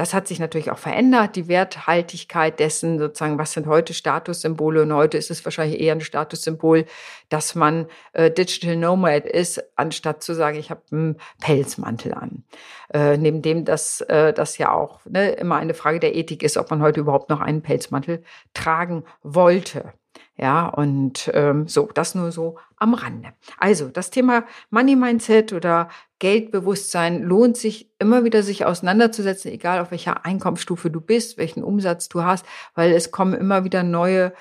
Das 0.01 0.15
hat 0.15 0.27
sich 0.27 0.39
natürlich 0.39 0.71
auch 0.71 0.79
verändert, 0.79 1.35
die 1.35 1.47
Werthaltigkeit 1.47 2.59
dessen, 2.59 2.97
sozusagen, 2.97 3.37
was 3.37 3.51
sind 3.51 3.67
heute 3.67 3.93
Statussymbole? 3.93 4.81
Und 4.81 4.93
heute 4.93 5.15
ist 5.15 5.29
es 5.29 5.45
wahrscheinlich 5.45 5.79
eher 5.79 5.93
ein 5.93 6.01
Statussymbol, 6.01 6.85
dass 7.29 7.53
man 7.53 7.85
äh, 8.13 8.31
Digital 8.31 8.77
Nomad 8.77 9.25
ist, 9.25 9.63
anstatt 9.75 10.23
zu 10.23 10.33
sagen, 10.33 10.57
ich 10.57 10.71
habe 10.71 10.81
einen 10.91 11.17
Pelzmantel 11.39 12.15
an. 12.15 12.43
Äh, 12.91 13.17
neben 13.17 13.43
dem, 13.43 13.63
dass 13.63 14.01
äh, 14.01 14.33
das 14.33 14.57
ja 14.57 14.71
auch 14.71 15.01
ne, 15.05 15.33
immer 15.33 15.57
eine 15.57 15.75
Frage 15.75 15.99
der 15.99 16.15
Ethik 16.15 16.41
ist, 16.41 16.57
ob 16.57 16.71
man 16.71 16.81
heute 16.81 16.99
überhaupt 16.99 17.29
noch 17.29 17.39
einen 17.39 17.61
Pelzmantel 17.61 18.23
tragen 18.55 19.03
wollte. 19.21 19.93
Ja, 20.41 20.67
und 20.67 21.29
ähm, 21.35 21.67
so, 21.67 21.87
das 21.93 22.15
nur 22.15 22.31
so 22.31 22.57
am 22.77 22.95
Rande. 22.95 23.29
Also, 23.59 23.89
das 23.89 24.09
Thema 24.09 24.43
Money 24.71 24.95
Mindset 24.95 25.53
oder 25.53 25.89
Geldbewusstsein 26.17 27.21
lohnt 27.21 27.57
sich 27.57 27.91
immer 27.99 28.23
wieder, 28.23 28.41
sich 28.41 28.65
auseinanderzusetzen, 28.65 29.51
egal 29.51 29.79
auf 29.79 29.91
welcher 29.91 30.25
Einkommensstufe 30.25 30.89
du 30.89 30.99
bist, 30.99 31.37
welchen 31.37 31.63
Umsatz 31.63 32.09
du 32.09 32.23
hast, 32.23 32.43
weil 32.73 32.91
es 32.91 33.11
kommen 33.11 33.35
immer 33.35 33.63
wieder 33.65 33.83
neue 33.83 34.33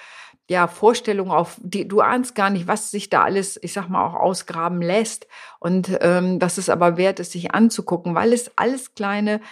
ja, 0.48 0.68
Vorstellungen 0.68 1.30
auf, 1.30 1.60
die 1.62 1.86
du 1.86 2.00
ahnst 2.00 2.34
gar 2.34 2.48
nicht, 2.48 2.66
was 2.66 2.90
sich 2.90 3.10
da 3.10 3.22
alles, 3.22 3.58
ich 3.62 3.74
sag 3.74 3.88
mal, 3.88 4.04
auch 4.04 4.14
ausgraben 4.14 4.80
lässt. 4.80 5.26
Und 5.58 5.98
ähm, 6.00 6.38
dass 6.38 6.56
es 6.56 6.70
aber 6.70 6.96
wert 6.96 7.20
ist, 7.20 7.32
sich 7.32 7.54
anzugucken, 7.54 8.14
weil 8.14 8.32
es 8.32 8.50
alles 8.56 8.94
kleine 8.94 9.42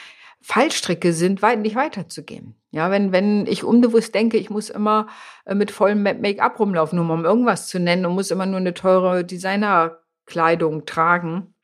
Fallstricke 0.40 1.12
sind, 1.12 1.43
weit 1.43 1.61
nicht 1.61 1.76
weiterzugehen. 1.76 2.58
Ja, 2.71 2.91
wenn, 2.91 3.13
wenn 3.13 3.47
ich 3.47 3.65
unbewusst 3.65 4.15
denke, 4.15 4.37
ich 4.37 4.51
muss 4.51 4.69
immer 4.69 5.07
äh, 5.47 5.55
mit 5.55 5.71
vollem 5.71 6.03
Make-up 6.03 6.59
rumlaufen, 6.61 6.99
nur 6.99 7.11
um 7.15 7.25
irgendwas 7.25 7.67
zu 7.67 7.81
nennen 7.81 8.05
und 8.05 8.15
muss 8.15 8.31
immer 8.31 8.45
nur 8.45 8.59
eine 8.59 8.75
teure 8.75 9.25
Designerkleidung 9.25 10.85
tragen, 10.85 11.55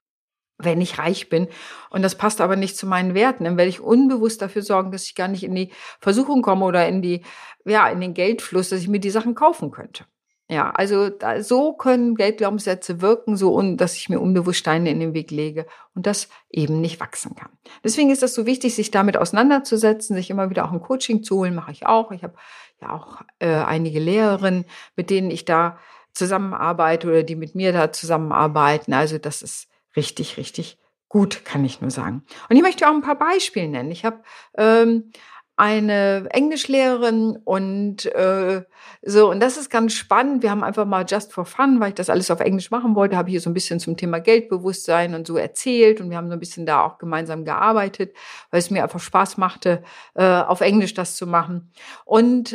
wenn 0.56 0.80
ich 0.80 0.98
reich 0.98 1.28
bin. 1.28 1.48
Und 1.90 2.02
das 2.02 2.16
passt 2.16 2.40
aber 2.40 2.56
nicht 2.56 2.76
zu 2.78 2.86
meinen 2.86 3.14
Werten. 3.14 3.44
Dann 3.44 3.58
werde 3.58 3.68
ich 3.68 3.80
unbewusst 3.80 4.40
dafür 4.40 4.62
sorgen, 4.62 4.92
dass 4.92 5.04
ich 5.04 5.14
gar 5.14 5.28
nicht 5.28 5.44
in 5.44 5.54
die 5.54 5.72
Versuchung 6.00 6.40
komme 6.40 6.64
oder 6.64 6.88
in 6.88 7.02
die, 7.02 7.22
ja, 7.66 7.88
in 7.88 8.00
den 8.00 8.14
Geldfluss, 8.14 8.70
dass 8.70 8.80
ich 8.80 8.88
mir 8.88 9.00
die 9.00 9.10
Sachen 9.10 9.34
kaufen 9.34 9.70
könnte. 9.70 10.06
Ja, 10.50 10.70
also 10.72 11.08
da, 11.08 11.42
so 11.42 11.72
können 11.72 12.16
Geldglaubenssätze 12.16 13.00
wirken, 13.00 13.34
so 13.36 13.54
und 13.54 13.78
dass 13.78 13.96
ich 13.96 14.10
mir 14.10 14.20
unbewusst 14.20 14.58
Steine 14.58 14.90
in 14.90 15.00
den 15.00 15.14
Weg 15.14 15.30
lege 15.30 15.66
und 15.94 16.06
das 16.06 16.28
eben 16.50 16.82
nicht 16.82 17.00
wachsen 17.00 17.34
kann. 17.34 17.48
Deswegen 17.82 18.10
ist 18.10 18.22
das 18.22 18.34
so 18.34 18.44
wichtig, 18.44 18.74
sich 18.74 18.90
damit 18.90 19.16
auseinanderzusetzen, 19.16 20.14
sich 20.14 20.28
immer 20.28 20.50
wieder 20.50 20.66
auch 20.66 20.72
ein 20.72 20.82
Coaching 20.82 21.22
zu 21.22 21.36
holen, 21.36 21.54
mache 21.54 21.72
ich 21.72 21.86
auch. 21.86 22.12
Ich 22.12 22.22
habe 22.22 22.34
ja 22.82 22.92
auch 22.92 23.22
äh, 23.38 23.54
einige 23.54 24.00
Lehrerinnen, 24.00 24.66
mit 24.96 25.08
denen 25.08 25.30
ich 25.30 25.46
da 25.46 25.78
zusammenarbeite 26.12 27.08
oder 27.08 27.22
die 27.22 27.36
mit 27.36 27.54
mir 27.54 27.72
da 27.72 27.90
zusammenarbeiten. 27.90 28.92
Also 28.92 29.16
das 29.16 29.40
ist 29.40 29.68
richtig, 29.96 30.36
richtig 30.36 30.78
gut, 31.08 31.44
kann 31.46 31.64
ich 31.64 31.80
nur 31.80 31.90
sagen. 31.90 32.22
Und 32.50 32.56
ich 32.56 32.62
möchte 32.62 32.86
auch 32.86 32.92
ein 32.92 33.00
paar 33.00 33.18
Beispiele 33.18 33.68
nennen. 33.68 33.90
Ich 33.90 34.04
habe 34.04 34.20
ähm, 34.58 35.10
eine 35.56 36.26
Englischlehrerin 36.30 37.38
und 37.44 38.06
äh, 38.06 38.62
so 39.02 39.30
und 39.30 39.40
das 39.40 39.56
ist 39.56 39.70
ganz 39.70 39.94
spannend. 39.94 40.42
Wir 40.42 40.50
haben 40.50 40.64
einfach 40.64 40.84
mal 40.84 41.06
just 41.08 41.32
for 41.32 41.44
fun, 41.44 41.80
weil 41.80 41.90
ich 41.90 41.94
das 41.94 42.10
alles 42.10 42.30
auf 42.30 42.40
Englisch 42.40 42.70
machen 42.70 42.94
wollte, 42.94 43.16
habe 43.16 43.28
ich 43.28 43.34
hier 43.34 43.40
so 43.40 43.50
ein 43.50 43.54
bisschen 43.54 43.80
zum 43.80 43.96
Thema 43.96 44.18
Geldbewusstsein 44.20 45.14
und 45.14 45.26
so 45.26 45.36
erzählt 45.36 46.00
und 46.00 46.10
wir 46.10 46.16
haben 46.16 46.28
so 46.28 46.34
ein 46.34 46.40
bisschen 46.40 46.66
da 46.66 46.82
auch 46.84 46.98
gemeinsam 46.98 47.44
gearbeitet, 47.44 48.14
weil 48.50 48.58
es 48.58 48.70
mir 48.70 48.82
einfach 48.82 49.00
Spaß 49.00 49.38
machte, 49.38 49.82
äh, 50.14 50.24
auf 50.24 50.60
Englisch 50.60 50.94
das 50.94 51.16
zu 51.16 51.26
machen. 51.26 51.72
Und 52.04 52.34
und, 52.34 52.52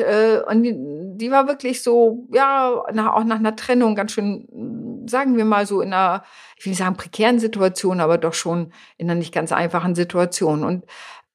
und 0.47 0.63
die, 0.63 0.75
die 1.17 1.31
war 1.31 1.47
wirklich 1.47 1.81
so 1.81 2.27
ja 2.33 2.83
nach, 2.93 3.13
auch 3.13 3.23
nach 3.23 3.37
einer 3.37 3.55
Trennung 3.55 3.95
ganz 3.95 4.11
schön, 4.11 5.05
sagen 5.07 5.37
wir 5.37 5.45
mal 5.45 5.65
so 5.65 5.81
in 5.81 5.93
einer 5.93 6.23
ich 6.57 6.65
will 6.65 6.71
nicht 6.71 6.79
sagen 6.79 6.97
prekären 6.97 7.39
Situation, 7.39 8.01
aber 8.01 8.17
doch 8.17 8.33
schon 8.33 8.73
in 8.97 9.09
einer 9.09 9.17
nicht 9.17 9.33
ganz 9.33 9.53
einfachen 9.53 9.95
Situation 9.95 10.65
und 10.65 10.83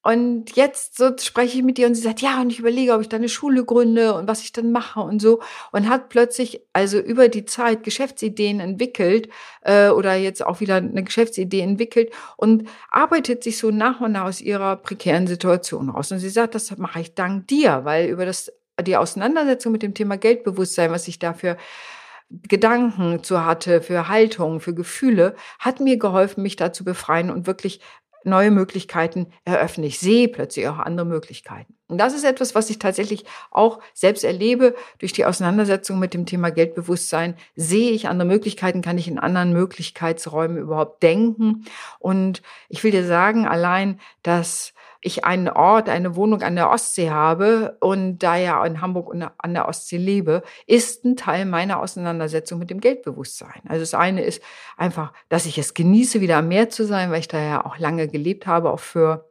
und 0.04 0.54
jetzt 0.54 0.98
so 0.98 1.16
spreche 1.18 1.56
ich 1.56 1.64
mit 1.64 1.78
ihr 1.78 1.86
und 1.86 1.94
sie 1.94 2.02
sagt, 2.02 2.20
ja, 2.20 2.42
und 2.42 2.50
ich 2.50 2.58
überlege, 2.58 2.92
ob 2.92 3.00
ich 3.00 3.08
da 3.08 3.16
eine 3.16 3.30
Schule 3.30 3.64
gründe 3.64 4.12
und 4.12 4.28
was 4.28 4.42
ich 4.42 4.52
dann 4.52 4.70
mache 4.70 5.00
und 5.00 5.22
so. 5.22 5.40
Und 5.72 5.88
hat 5.88 6.10
plötzlich 6.10 6.60
also 6.74 6.98
über 6.98 7.30
die 7.30 7.46
Zeit 7.46 7.84
Geschäftsideen 7.84 8.60
entwickelt 8.60 9.30
äh, 9.62 9.88
oder 9.88 10.14
jetzt 10.14 10.44
auch 10.44 10.60
wieder 10.60 10.76
eine 10.76 11.04
Geschäftsidee 11.04 11.60
entwickelt 11.60 12.12
und 12.36 12.68
arbeitet 12.90 13.42
sich 13.42 13.56
so 13.56 13.70
nach 13.70 14.02
und 14.02 14.12
nach 14.12 14.24
aus 14.24 14.42
ihrer 14.42 14.76
prekären 14.76 15.26
Situation 15.26 15.88
raus. 15.88 16.12
Und 16.12 16.18
sie 16.18 16.28
sagt, 16.28 16.54
das 16.54 16.76
mache 16.76 17.00
ich 17.00 17.14
dank 17.14 17.48
dir, 17.48 17.86
weil 17.86 18.08
über 18.10 18.26
das 18.26 18.52
die 18.82 18.98
Auseinandersetzung 18.98 19.72
mit 19.72 19.82
dem 19.82 19.94
Thema 19.94 20.18
Geldbewusstsein, 20.18 20.90
was 20.90 21.08
ich 21.08 21.18
dafür 21.18 21.56
Gedanken 22.30 23.22
zu 23.22 23.44
hatte, 23.44 23.80
für 23.80 24.08
Haltung, 24.08 24.60
für 24.60 24.74
Gefühle, 24.74 25.34
hat 25.58 25.80
mir 25.80 25.98
geholfen, 25.98 26.42
mich 26.42 26.56
da 26.56 26.72
zu 26.72 26.84
befreien 26.84 27.30
und 27.30 27.46
wirklich 27.46 27.80
neue 28.26 28.50
Möglichkeiten 28.50 29.28
eröffne. 29.44 29.86
Ich 29.86 29.98
sehe 29.98 30.28
plötzlich 30.28 30.68
auch 30.68 30.78
andere 30.78 31.06
Möglichkeiten. 31.06 31.74
Und 31.88 31.98
das 31.98 32.14
ist 32.14 32.24
etwas, 32.24 32.54
was 32.54 32.70
ich 32.70 32.78
tatsächlich 32.78 33.24
auch 33.50 33.80
selbst 33.92 34.24
erlebe. 34.24 34.74
Durch 34.98 35.12
die 35.12 35.24
Auseinandersetzung 35.24 35.98
mit 35.98 36.14
dem 36.14 36.26
Thema 36.26 36.50
Geldbewusstsein 36.50 37.36
sehe 37.56 37.92
ich 37.92 38.08
andere 38.08 38.28
Möglichkeiten, 38.28 38.82
kann 38.82 38.98
ich 38.98 39.08
in 39.08 39.18
anderen 39.18 39.52
Möglichkeitsräumen 39.52 40.58
überhaupt 40.58 41.02
denken. 41.02 41.64
Und 41.98 42.42
ich 42.68 42.82
will 42.84 42.90
dir 42.90 43.06
sagen, 43.06 43.46
allein, 43.46 44.00
dass 44.22 44.73
ich 45.04 45.24
einen 45.24 45.48
Ort, 45.48 45.88
eine 45.88 46.16
Wohnung 46.16 46.42
an 46.42 46.56
der 46.56 46.70
Ostsee 46.70 47.10
habe 47.10 47.76
und 47.80 48.18
da 48.18 48.36
ja 48.36 48.64
in 48.64 48.80
Hamburg 48.80 49.14
an 49.14 49.54
der 49.54 49.68
Ostsee 49.68 49.98
lebe, 49.98 50.42
ist 50.66 51.04
ein 51.04 51.16
Teil 51.16 51.44
meiner 51.44 51.80
Auseinandersetzung 51.80 52.58
mit 52.58 52.70
dem 52.70 52.80
Geldbewusstsein. 52.80 53.60
Also 53.68 53.80
das 53.80 53.94
eine 53.94 54.22
ist 54.22 54.42
einfach, 54.76 55.12
dass 55.28 55.44
ich 55.46 55.58
es 55.58 55.74
genieße, 55.74 56.20
wieder 56.20 56.38
am 56.38 56.48
Meer 56.48 56.70
zu 56.70 56.84
sein, 56.86 57.10
weil 57.10 57.20
ich 57.20 57.28
da 57.28 57.38
ja 57.38 57.66
auch 57.66 57.78
lange 57.78 58.08
gelebt 58.08 58.46
habe, 58.46 58.70
auch 58.70 58.80
für 58.80 59.30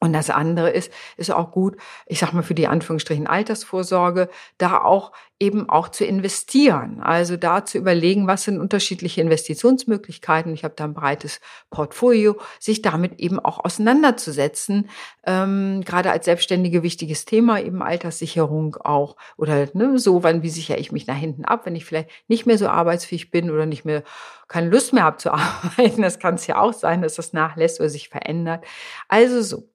und 0.00 0.12
das 0.12 0.30
andere 0.30 0.70
ist, 0.70 0.92
ist 1.16 1.32
auch 1.32 1.50
gut, 1.50 1.76
ich 2.06 2.20
sag 2.20 2.32
mal 2.32 2.44
für 2.44 2.54
die 2.54 2.68
Anführungsstrichen 2.68 3.26
Altersvorsorge, 3.26 4.28
da 4.56 4.80
auch 4.82 5.10
eben 5.40 5.68
auch 5.68 5.88
zu 5.88 6.04
investieren. 6.04 7.00
Also 7.00 7.36
da 7.36 7.64
zu 7.64 7.78
überlegen, 7.78 8.26
was 8.26 8.42
sind 8.42 8.58
unterschiedliche 8.58 9.20
Investitionsmöglichkeiten. 9.20 10.52
Ich 10.52 10.64
habe 10.64 10.74
da 10.76 10.84
ein 10.84 10.94
breites 10.94 11.40
Portfolio, 11.70 12.36
sich 12.58 12.82
damit 12.82 13.20
eben 13.20 13.38
auch 13.38 13.64
auseinanderzusetzen. 13.64 14.90
Ähm, 15.24 15.82
gerade 15.84 16.10
als 16.10 16.24
Selbstständige 16.24 16.82
wichtiges 16.82 17.24
Thema, 17.24 17.60
eben 17.60 17.82
Alterssicherung 17.82 18.76
auch. 18.76 19.16
Oder 19.36 19.68
ne, 19.74 19.98
so, 19.98 20.24
wann, 20.24 20.42
wie 20.42 20.50
sichere 20.50 20.78
ich 20.78 20.90
mich 20.90 21.06
nach 21.06 21.16
hinten 21.16 21.44
ab, 21.44 21.66
wenn 21.66 21.76
ich 21.76 21.84
vielleicht 21.84 22.10
nicht 22.26 22.46
mehr 22.46 22.58
so 22.58 22.68
arbeitsfähig 22.68 23.30
bin 23.30 23.50
oder 23.50 23.66
nicht 23.66 23.84
mehr 23.84 24.02
keine 24.48 24.70
Lust 24.70 24.92
mehr 24.92 25.04
habe 25.04 25.18
zu 25.18 25.30
arbeiten. 25.32 26.02
Das 26.02 26.18
kann 26.18 26.34
es 26.34 26.46
ja 26.46 26.58
auch 26.60 26.72
sein, 26.72 27.02
dass 27.02 27.14
das 27.14 27.32
nachlässt 27.32 27.78
oder 27.78 27.90
sich 27.90 28.08
verändert. 28.08 28.64
Also 29.06 29.42
so. 29.42 29.68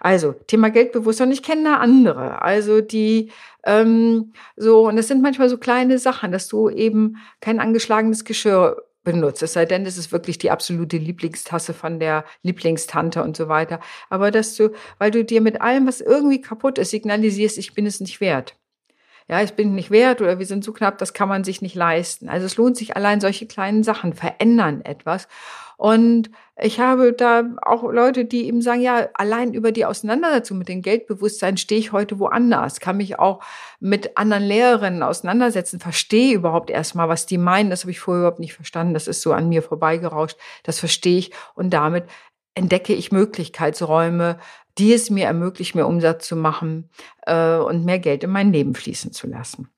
Also 0.00 0.32
Thema 0.32 0.70
Geldbewusstsein. 0.70 1.32
Ich 1.32 1.42
kenne 1.42 1.64
da 1.64 1.74
andere. 1.76 2.42
Also 2.42 2.80
die 2.80 3.30
ähm, 3.64 4.32
so, 4.56 4.86
und 4.86 4.96
das 4.96 5.08
sind 5.08 5.22
manchmal 5.22 5.48
so 5.48 5.58
kleine 5.58 5.98
Sachen, 5.98 6.30
dass 6.32 6.48
du 6.48 6.70
eben 6.70 7.16
kein 7.40 7.58
angeschlagenes 7.58 8.24
Geschirr 8.24 8.82
benutzt. 9.06 9.42
Es 9.42 9.54
sei 9.54 9.64
denn, 9.64 9.84
das 9.84 9.96
ist 9.96 10.12
wirklich 10.12 10.38
die 10.38 10.50
absolute 10.50 10.98
Lieblingstasse 10.98 11.74
von 11.74 11.98
der 11.98 12.24
Lieblingstante 12.42 13.22
und 13.22 13.36
so 13.36 13.48
weiter. 13.48 13.80
Aber 14.10 14.30
dass 14.30 14.54
du, 14.56 14.70
weil 14.98 15.10
du 15.10 15.24
dir 15.24 15.40
mit 15.40 15.60
allem, 15.60 15.86
was 15.86 16.00
irgendwie 16.00 16.40
kaputt 16.40 16.78
ist, 16.78 16.90
signalisierst, 16.90 17.56
ich 17.56 17.74
bin 17.74 17.86
es 17.86 18.00
nicht 18.00 18.20
wert. 18.20 18.56
Ja, 19.28 19.42
ich 19.42 19.54
bin 19.54 19.74
nicht 19.74 19.90
wert 19.90 20.20
oder 20.20 20.38
wir 20.38 20.46
sind 20.46 20.62
zu 20.62 20.72
knapp, 20.72 20.98
das 20.98 21.12
kann 21.12 21.28
man 21.28 21.42
sich 21.42 21.60
nicht 21.60 21.74
leisten. 21.74 22.28
Also 22.28 22.46
es 22.46 22.56
lohnt 22.56 22.76
sich 22.76 22.94
allein 22.94 23.20
solche 23.20 23.46
kleinen 23.46 23.82
Sachen 23.82 24.12
verändern 24.12 24.82
etwas. 24.84 25.26
Und 25.76 26.30
ich 26.58 26.80
habe 26.80 27.12
da 27.12 27.44
auch 27.60 27.82
Leute, 27.82 28.24
die 28.24 28.46
eben 28.46 28.62
sagen, 28.62 28.80
ja, 28.80 29.08
allein 29.14 29.52
über 29.52 29.72
die 29.72 29.84
Auseinandersetzung 29.84 30.56
mit 30.56 30.68
dem 30.68 30.80
Geldbewusstsein 30.80 31.58
stehe 31.58 31.78
ich 31.78 31.92
heute 31.92 32.18
woanders, 32.18 32.80
kann 32.80 32.96
mich 32.96 33.18
auch 33.18 33.42
mit 33.78 34.16
anderen 34.16 34.44
Lehrerinnen 34.44 35.02
auseinandersetzen, 35.02 35.80
verstehe 35.80 36.34
überhaupt 36.34 36.70
erstmal, 36.70 37.08
was 37.08 37.26
die 37.26 37.36
meinen. 37.36 37.68
Das 37.68 37.82
habe 37.82 37.90
ich 37.90 38.00
vorher 38.00 38.22
überhaupt 38.22 38.40
nicht 38.40 38.54
verstanden. 38.54 38.94
Das 38.94 39.06
ist 39.06 39.20
so 39.20 39.32
an 39.32 39.50
mir 39.50 39.62
vorbeigerauscht. 39.62 40.38
Das 40.62 40.78
verstehe 40.78 41.18
ich 41.18 41.32
und 41.54 41.70
damit 41.70 42.04
entdecke 42.54 42.94
ich 42.94 43.12
Möglichkeitsräume, 43.12 44.38
die 44.78 44.94
es 44.94 45.10
mir 45.10 45.26
ermöglicht, 45.26 45.74
mehr 45.74 45.86
Umsatz 45.86 46.26
zu 46.26 46.36
machen 46.36 46.90
äh, 47.26 47.56
und 47.56 47.84
mehr 47.84 47.98
Geld 47.98 48.24
in 48.24 48.30
mein 48.30 48.52
Leben 48.52 48.74
fließen 48.74 49.12
zu 49.12 49.26
lassen. 49.26 49.68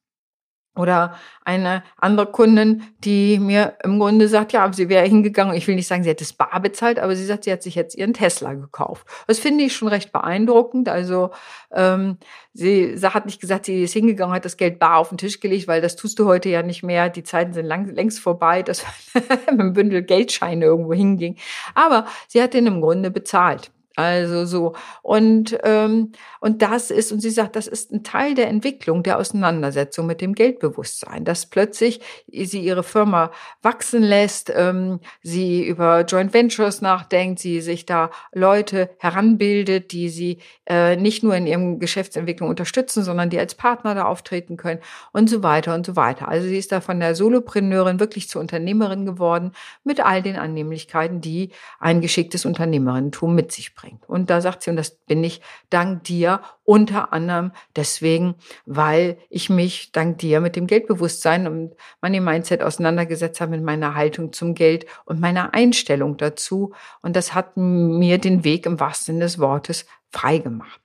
Oder 0.79 1.17
eine 1.45 1.83
andere 1.97 2.27
Kundin, 2.27 2.85
die 3.05 3.39
mir 3.39 3.75
im 3.83 3.99
Grunde 3.99 4.29
sagt, 4.29 4.53
ja, 4.53 4.73
sie 4.73 4.89
wäre 4.89 5.07
hingegangen, 5.07 5.55
ich 5.57 5.67
will 5.67 5.75
nicht 5.75 5.89
sagen, 5.89 6.05
sie 6.05 6.11
hätte 6.11 6.25
es 6.25 6.33
bar 6.33 6.61
bezahlt, 6.61 6.99
aber 6.99 7.17
sie 7.17 7.25
sagt, 7.25 7.45
sie 7.45 7.53
hat 7.53 7.63
sich 7.63 7.75
jetzt 7.75 7.97
ihren 7.97 8.15
Tesla 8.15 8.55
gekauft. 8.55 9.07
Das 9.27 9.39
finde 9.39 9.65
ich 9.65 9.75
schon 9.75 9.89
recht 9.89 10.13
beeindruckend. 10.13 10.89
Also 10.89 11.31
ähm, 11.73 12.19
sie 12.55 12.97
hat 13.03 13.27
nicht 13.27 13.41
gesagt, 13.41 13.67
sie 13.67 13.83
ist 13.83 13.93
hingegangen, 13.93 14.35
hat 14.35 14.45
das 14.45 14.57
Geld 14.57 14.79
bar 14.79 14.99
auf 14.99 15.09
den 15.09 15.19
Tisch 15.19 15.41
gelegt, 15.41 15.69
weil 15.69 15.81
das 15.81 15.97
tust 15.97 16.19
du 16.19 16.27
heute 16.27 16.49
ja 16.49 16.63
nicht 16.63 16.83
mehr. 16.83 17.09
Die 17.09 17.25
Zeiten 17.25 17.53
sind 17.53 17.67
lang, 17.67 17.87
längst 17.87 18.21
vorbei, 18.21 18.63
dass 18.63 18.85
mit 19.15 19.49
einem 19.49 19.73
Bündel 19.73 20.03
Geldscheine 20.03 20.65
irgendwo 20.65 20.93
hinging. 20.93 21.37
Aber 21.75 22.07
sie 22.29 22.43
hat 22.43 22.55
den 22.55 22.67
im 22.67 22.81
Grunde 22.81 23.11
bezahlt. 23.11 23.73
Also 23.99 24.45
so. 24.45 24.77
Und, 25.03 25.59
ähm, 25.65 26.13
und 26.39 26.63
das 26.63 26.93
ist, 26.93 27.11
und 27.11 27.19
sie 27.19 27.31
sagt, 27.31 27.57
das 27.57 27.67
ist 27.67 27.91
ein 27.91 28.05
Teil 28.05 28.37
der 28.37 28.47
Entwicklung, 28.47 29.03
der 29.03 29.19
Auseinandersetzung 29.19 30.07
mit 30.07 30.21
dem 30.21 30.37
Geldbewusstsein, 30.37 31.25
dass 31.25 31.47
plötzlich 31.47 32.01
sie 32.29 32.61
ihre 32.61 32.85
Firma 32.85 33.33
wachsen 33.61 34.05
lässt, 34.05 34.53
ähm, 34.55 35.01
sie 35.25 35.67
über 35.67 36.03
Joint 36.03 36.33
Ventures 36.33 36.81
nachdenkt, 36.81 37.41
sie 37.41 37.61
sich 37.61 37.87
da 37.87 38.13
Leute 38.33 38.89
heranbildet, 39.01 39.91
die 39.91 40.11
sie 40.11 40.39
äh, 40.67 40.95
nicht 40.95 41.25
nur 41.25 41.35
in 41.35 41.49
ihrem 41.49 41.81
Geschäftsentwicklung 41.81 42.49
unterstützen, 42.49 43.03
sondern 43.03 43.31
die 43.31 43.39
als 43.41 43.57
Partner 43.57 43.97
da 43.97 44.05
auftreten 44.05 44.57
können 44.57 44.79
und 45.13 45.29
so 45.29 45.43
weiter 45.43 45.75
und 45.75 45.85
so 45.85 45.97
weiter. 45.97 46.29
Also 46.29 46.47
sie 46.47 46.59
ist 46.59 46.71
da 46.71 46.81
von 46.81 47.01
der 47.01 47.17
Solopreneurin 47.17 47.99
wirklich 47.99 48.29
zur 48.29 48.43
Unternehmerin 48.43 49.07
geworden 49.07 49.51
mit 49.83 49.99
all 49.99 50.23
den 50.23 50.37
Annehmlichkeiten, 50.37 51.21
die 51.21 51.51
ein 51.81 52.01
geschicktes 52.01 52.45
Unternehmerinnentum 52.45 53.35
mit 53.35 53.51
sich 53.51 53.75
bringt 53.75 53.88
bringt. 53.89 54.09
Und 54.09 54.31
da 54.31 54.41
sagt 54.41 54.63
sie, 54.63 54.71
und 54.71 54.77
das 54.77 54.91
bin 54.91 55.25
ich 55.25 55.41
dank 55.71 56.05
dir 56.05 56.41
unter 56.65 57.13
anderem 57.13 57.53
deswegen, 57.77 58.35
weil 58.67 59.19
ich 59.31 59.51
mich 59.51 59.93
dank 59.93 60.19
dir 60.19 60.41
mit 60.41 60.57
dem 60.57 60.67
Geldbewusstsein 60.67 61.47
und 61.47 61.75
Money 62.03 62.21
Mindset 62.21 62.63
auseinandergesetzt 62.63 63.41
habe 63.41 63.53
mit 63.53 63.63
meiner 63.63 63.95
Haltung 63.95 64.33
zum 64.33 64.55
Geld 64.55 64.87
und 65.05 65.21
meiner 65.21 65.55
Einstellung 65.55 66.17
dazu. 66.17 66.73
Und 67.03 67.17
das 67.17 67.35
hat 67.35 67.57
mir 67.57 68.19
den 68.19 68.45
Weg 68.45 68.67
im 68.67 68.81
wahrsten 68.81 69.15
Sinne 69.15 69.25
des 69.25 69.39
Wortes 69.39 69.87
frei 70.11 70.39
gemacht. 70.39 70.81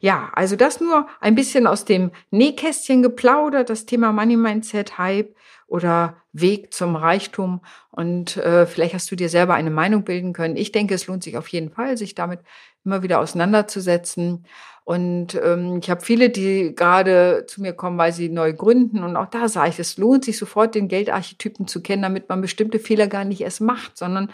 Ja, 0.00 0.30
also 0.34 0.56
das 0.56 0.80
nur 0.80 1.06
ein 1.20 1.34
bisschen 1.34 1.66
aus 1.66 1.86
dem 1.86 2.10
Nähkästchen 2.30 3.02
geplaudert, 3.02 3.70
das 3.70 3.86
Thema 3.86 4.12
Money 4.12 4.36
Mindset 4.36 4.98
Hype 4.98 5.34
oder 5.70 6.16
Weg 6.32 6.74
zum 6.74 6.96
Reichtum. 6.96 7.60
Und 7.90 8.36
äh, 8.36 8.66
vielleicht 8.66 8.92
hast 8.92 9.10
du 9.10 9.16
dir 9.16 9.28
selber 9.28 9.54
eine 9.54 9.70
Meinung 9.70 10.02
bilden 10.02 10.32
können. 10.32 10.56
Ich 10.56 10.72
denke, 10.72 10.94
es 10.94 11.06
lohnt 11.06 11.22
sich 11.22 11.36
auf 11.36 11.48
jeden 11.48 11.70
Fall, 11.70 11.96
sich 11.96 12.16
damit 12.16 12.40
immer 12.84 13.02
wieder 13.02 13.20
auseinanderzusetzen. 13.20 14.46
Und 14.84 15.40
ähm, 15.42 15.78
ich 15.82 15.90
habe 15.90 16.00
viele, 16.00 16.30
die 16.30 16.74
gerade 16.74 17.44
zu 17.46 17.62
mir 17.62 17.72
kommen, 17.72 17.98
weil 17.98 18.12
sie 18.12 18.28
neu 18.28 18.52
gründen. 18.52 19.02
Und 19.04 19.16
auch 19.16 19.26
da 19.26 19.48
sage 19.48 19.70
ich, 19.70 19.78
es 19.78 19.98
lohnt 19.98 20.24
sich 20.24 20.38
sofort, 20.38 20.74
den 20.74 20.88
Geldarchetypen 20.88 21.66
zu 21.68 21.82
kennen, 21.82 22.02
damit 22.02 22.28
man 22.28 22.40
bestimmte 22.40 22.78
Fehler 22.78 23.06
gar 23.06 23.24
nicht 23.24 23.40
erst 23.40 23.60
macht, 23.60 23.96
sondern 23.96 24.30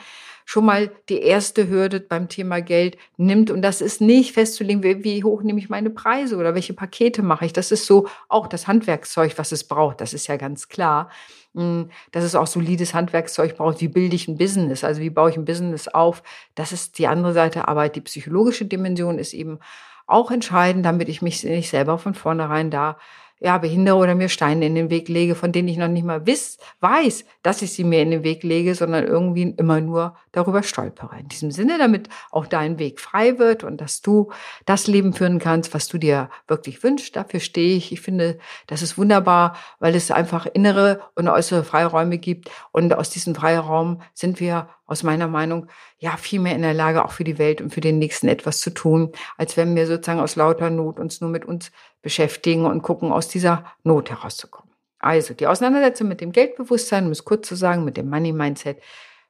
schon 0.46 0.64
mal 0.64 0.90
die 1.08 1.20
erste 1.20 1.68
Hürde 1.68 2.00
beim 2.00 2.28
Thema 2.28 2.62
Geld 2.62 2.96
nimmt. 3.16 3.50
Und 3.50 3.62
das 3.62 3.80
ist 3.80 4.00
nicht 4.00 4.32
festzulegen, 4.32 4.82
wie, 4.82 5.02
wie 5.02 5.24
hoch 5.24 5.42
nehme 5.42 5.58
ich 5.58 5.68
meine 5.68 5.90
Preise 5.90 6.36
oder 6.36 6.54
welche 6.54 6.72
Pakete 6.72 7.22
mache 7.22 7.44
ich. 7.44 7.52
Das 7.52 7.72
ist 7.72 7.84
so 7.84 8.06
auch 8.28 8.46
das 8.46 8.68
Handwerkszeug, 8.68 9.36
was 9.38 9.50
es 9.50 9.64
braucht. 9.64 10.00
Das 10.00 10.14
ist 10.14 10.28
ja 10.28 10.36
ganz 10.36 10.68
klar. 10.68 11.10
Hm, 11.56 11.90
dass 12.12 12.22
es 12.22 12.34
auch 12.34 12.46
solides 12.46 12.94
Handwerkszeug 12.94 13.56
braucht. 13.56 13.80
Wie 13.80 13.88
bilde 13.88 14.14
ich 14.14 14.28
ein 14.28 14.38
Business? 14.38 14.84
Also 14.84 15.00
wie 15.00 15.10
baue 15.10 15.30
ich 15.30 15.36
ein 15.36 15.46
Business 15.46 15.88
auf? 15.88 16.22
Das 16.54 16.70
ist 16.70 16.98
die 16.98 17.08
andere 17.08 17.32
Seite. 17.32 17.66
Aber 17.66 17.88
die 17.88 18.02
psychologische 18.02 18.66
Dimension 18.66 19.18
ist 19.18 19.34
eben 19.34 19.58
auch 20.06 20.30
entscheidend, 20.30 20.86
damit 20.86 21.08
ich 21.08 21.22
mich 21.22 21.42
nicht 21.44 21.70
selber 21.70 21.98
von 21.98 22.14
vornherein 22.14 22.70
da 22.70 22.96
ja, 23.38 23.58
behindere 23.58 23.96
oder 23.96 24.14
mir 24.14 24.30
Steine 24.30 24.64
in 24.64 24.74
den 24.74 24.88
Weg 24.88 25.08
lege, 25.08 25.34
von 25.34 25.52
denen 25.52 25.68
ich 25.68 25.76
noch 25.76 25.88
nicht 25.88 26.06
mal 26.06 26.26
wiss, 26.26 26.56
weiß, 26.80 27.24
dass 27.42 27.60
ich 27.60 27.72
sie 27.72 27.84
mir 27.84 28.00
in 28.00 28.10
den 28.10 28.22
Weg 28.22 28.42
lege, 28.42 28.74
sondern 28.74 29.04
irgendwie 29.04 29.54
immer 29.58 29.80
nur 29.80 30.16
darüber 30.32 30.62
stolpere. 30.62 31.18
In 31.18 31.28
diesem 31.28 31.50
Sinne, 31.50 31.76
damit 31.76 32.08
auch 32.30 32.46
dein 32.46 32.78
Weg 32.78 32.98
frei 32.98 33.38
wird 33.38 33.62
und 33.62 33.80
dass 33.80 34.00
du 34.00 34.32
das 34.64 34.86
Leben 34.86 35.12
führen 35.12 35.38
kannst, 35.38 35.74
was 35.74 35.86
du 35.86 35.98
dir 35.98 36.30
wirklich 36.48 36.82
wünschst. 36.82 37.14
Dafür 37.14 37.40
stehe 37.40 37.76
ich. 37.76 37.92
Ich 37.92 38.00
finde, 38.00 38.38
das 38.68 38.80
ist 38.80 38.96
wunderbar, 38.96 39.56
weil 39.80 39.94
es 39.94 40.10
einfach 40.10 40.46
innere 40.46 41.00
und 41.14 41.28
äußere 41.28 41.62
Freiräume 41.62 42.16
gibt. 42.16 42.50
Und 42.72 42.94
aus 42.94 43.10
diesem 43.10 43.34
Freiraum 43.34 44.00
sind 44.14 44.40
wir 44.40 44.68
aus 44.86 45.02
meiner 45.02 45.28
Meinung 45.28 45.66
ja 45.98 46.16
viel 46.16 46.40
mehr 46.40 46.54
in 46.54 46.62
der 46.62 46.74
Lage, 46.74 47.04
auch 47.04 47.12
für 47.12 47.24
die 47.24 47.38
Welt 47.38 47.60
und 47.60 47.74
für 47.74 47.80
den 47.80 47.98
Nächsten 47.98 48.28
etwas 48.28 48.60
zu 48.60 48.70
tun, 48.70 49.12
als 49.36 49.56
wenn 49.56 49.74
wir 49.74 49.86
sozusagen 49.86 50.20
aus 50.20 50.36
lauter 50.36 50.70
Not 50.70 50.98
uns 50.98 51.20
nur 51.20 51.30
mit 51.30 51.44
uns 51.44 51.72
beschäftigen 52.02 52.66
und 52.66 52.82
gucken, 52.82 53.12
aus 53.12 53.28
dieser 53.28 53.64
Not 53.82 54.10
herauszukommen. 54.10 54.72
Also 54.98 55.34
die 55.34 55.46
Auseinandersetzung 55.46 56.08
mit 56.08 56.20
dem 56.20 56.32
Geldbewusstsein, 56.32 57.06
um 57.06 57.12
es 57.12 57.24
kurz 57.24 57.48
zu 57.48 57.54
sagen, 57.54 57.84
mit 57.84 57.96
dem 57.96 58.08
Money 58.08 58.32
Mindset, 58.32 58.80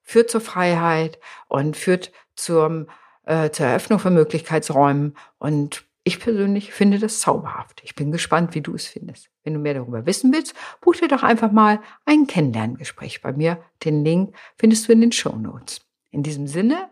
führt 0.02 0.30
zur 0.30 0.40
Freiheit 0.40 1.18
und 1.48 1.76
führt 1.76 2.12
zum, 2.36 2.86
äh, 3.24 3.50
zur 3.50 3.66
Eröffnung 3.66 3.98
von 3.98 4.14
Möglichkeitsräumen. 4.14 5.16
Und 5.38 5.84
ich 6.06 6.20
persönlich 6.20 6.72
finde 6.72 7.00
das 7.00 7.18
zauberhaft. 7.18 7.82
Ich 7.82 7.96
bin 7.96 8.12
gespannt, 8.12 8.54
wie 8.54 8.60
du 8.60 8.76
es 8.76 8.86
findest. 8.86 9.28
Wenn 9.42 9.54
du 9.54 9.58
mehr 9.58 9.74
darüber 9.74 10.06
wissen 10.06 10.32
willst, 10.32 10.54
buch 10.80 10.94
dir 10.94 11.08
doch 11.08 11.24
einfach 11.24 11.50
mal 11.50 11.80
ein 12.04 12.28
Kennenlerngespräch 12.28 13.22
bei 13.22 13.32
mir. 13.32 13.60
Den 13.84 14.04
Link 14.04 14.32
findest 14.56 14.86
du 14.86 14.92
in 14.92 15.00
den 15.00 15.10
Show 15.10 15.34
Notes. 15.34 15.80
In 16.12 16.22
diesem 16.22 16.46
Sinne 16.46 16.90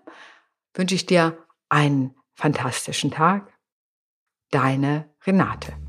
wünsche 0.74 0.96
ich 0.96 1.06
dir 1.06 1.38
einen 1.68 2.16
fantastischen 2.34 3.12
Tag. 3.12 3.56
Deine 4.50 5.08
Renate. 5.24 5.83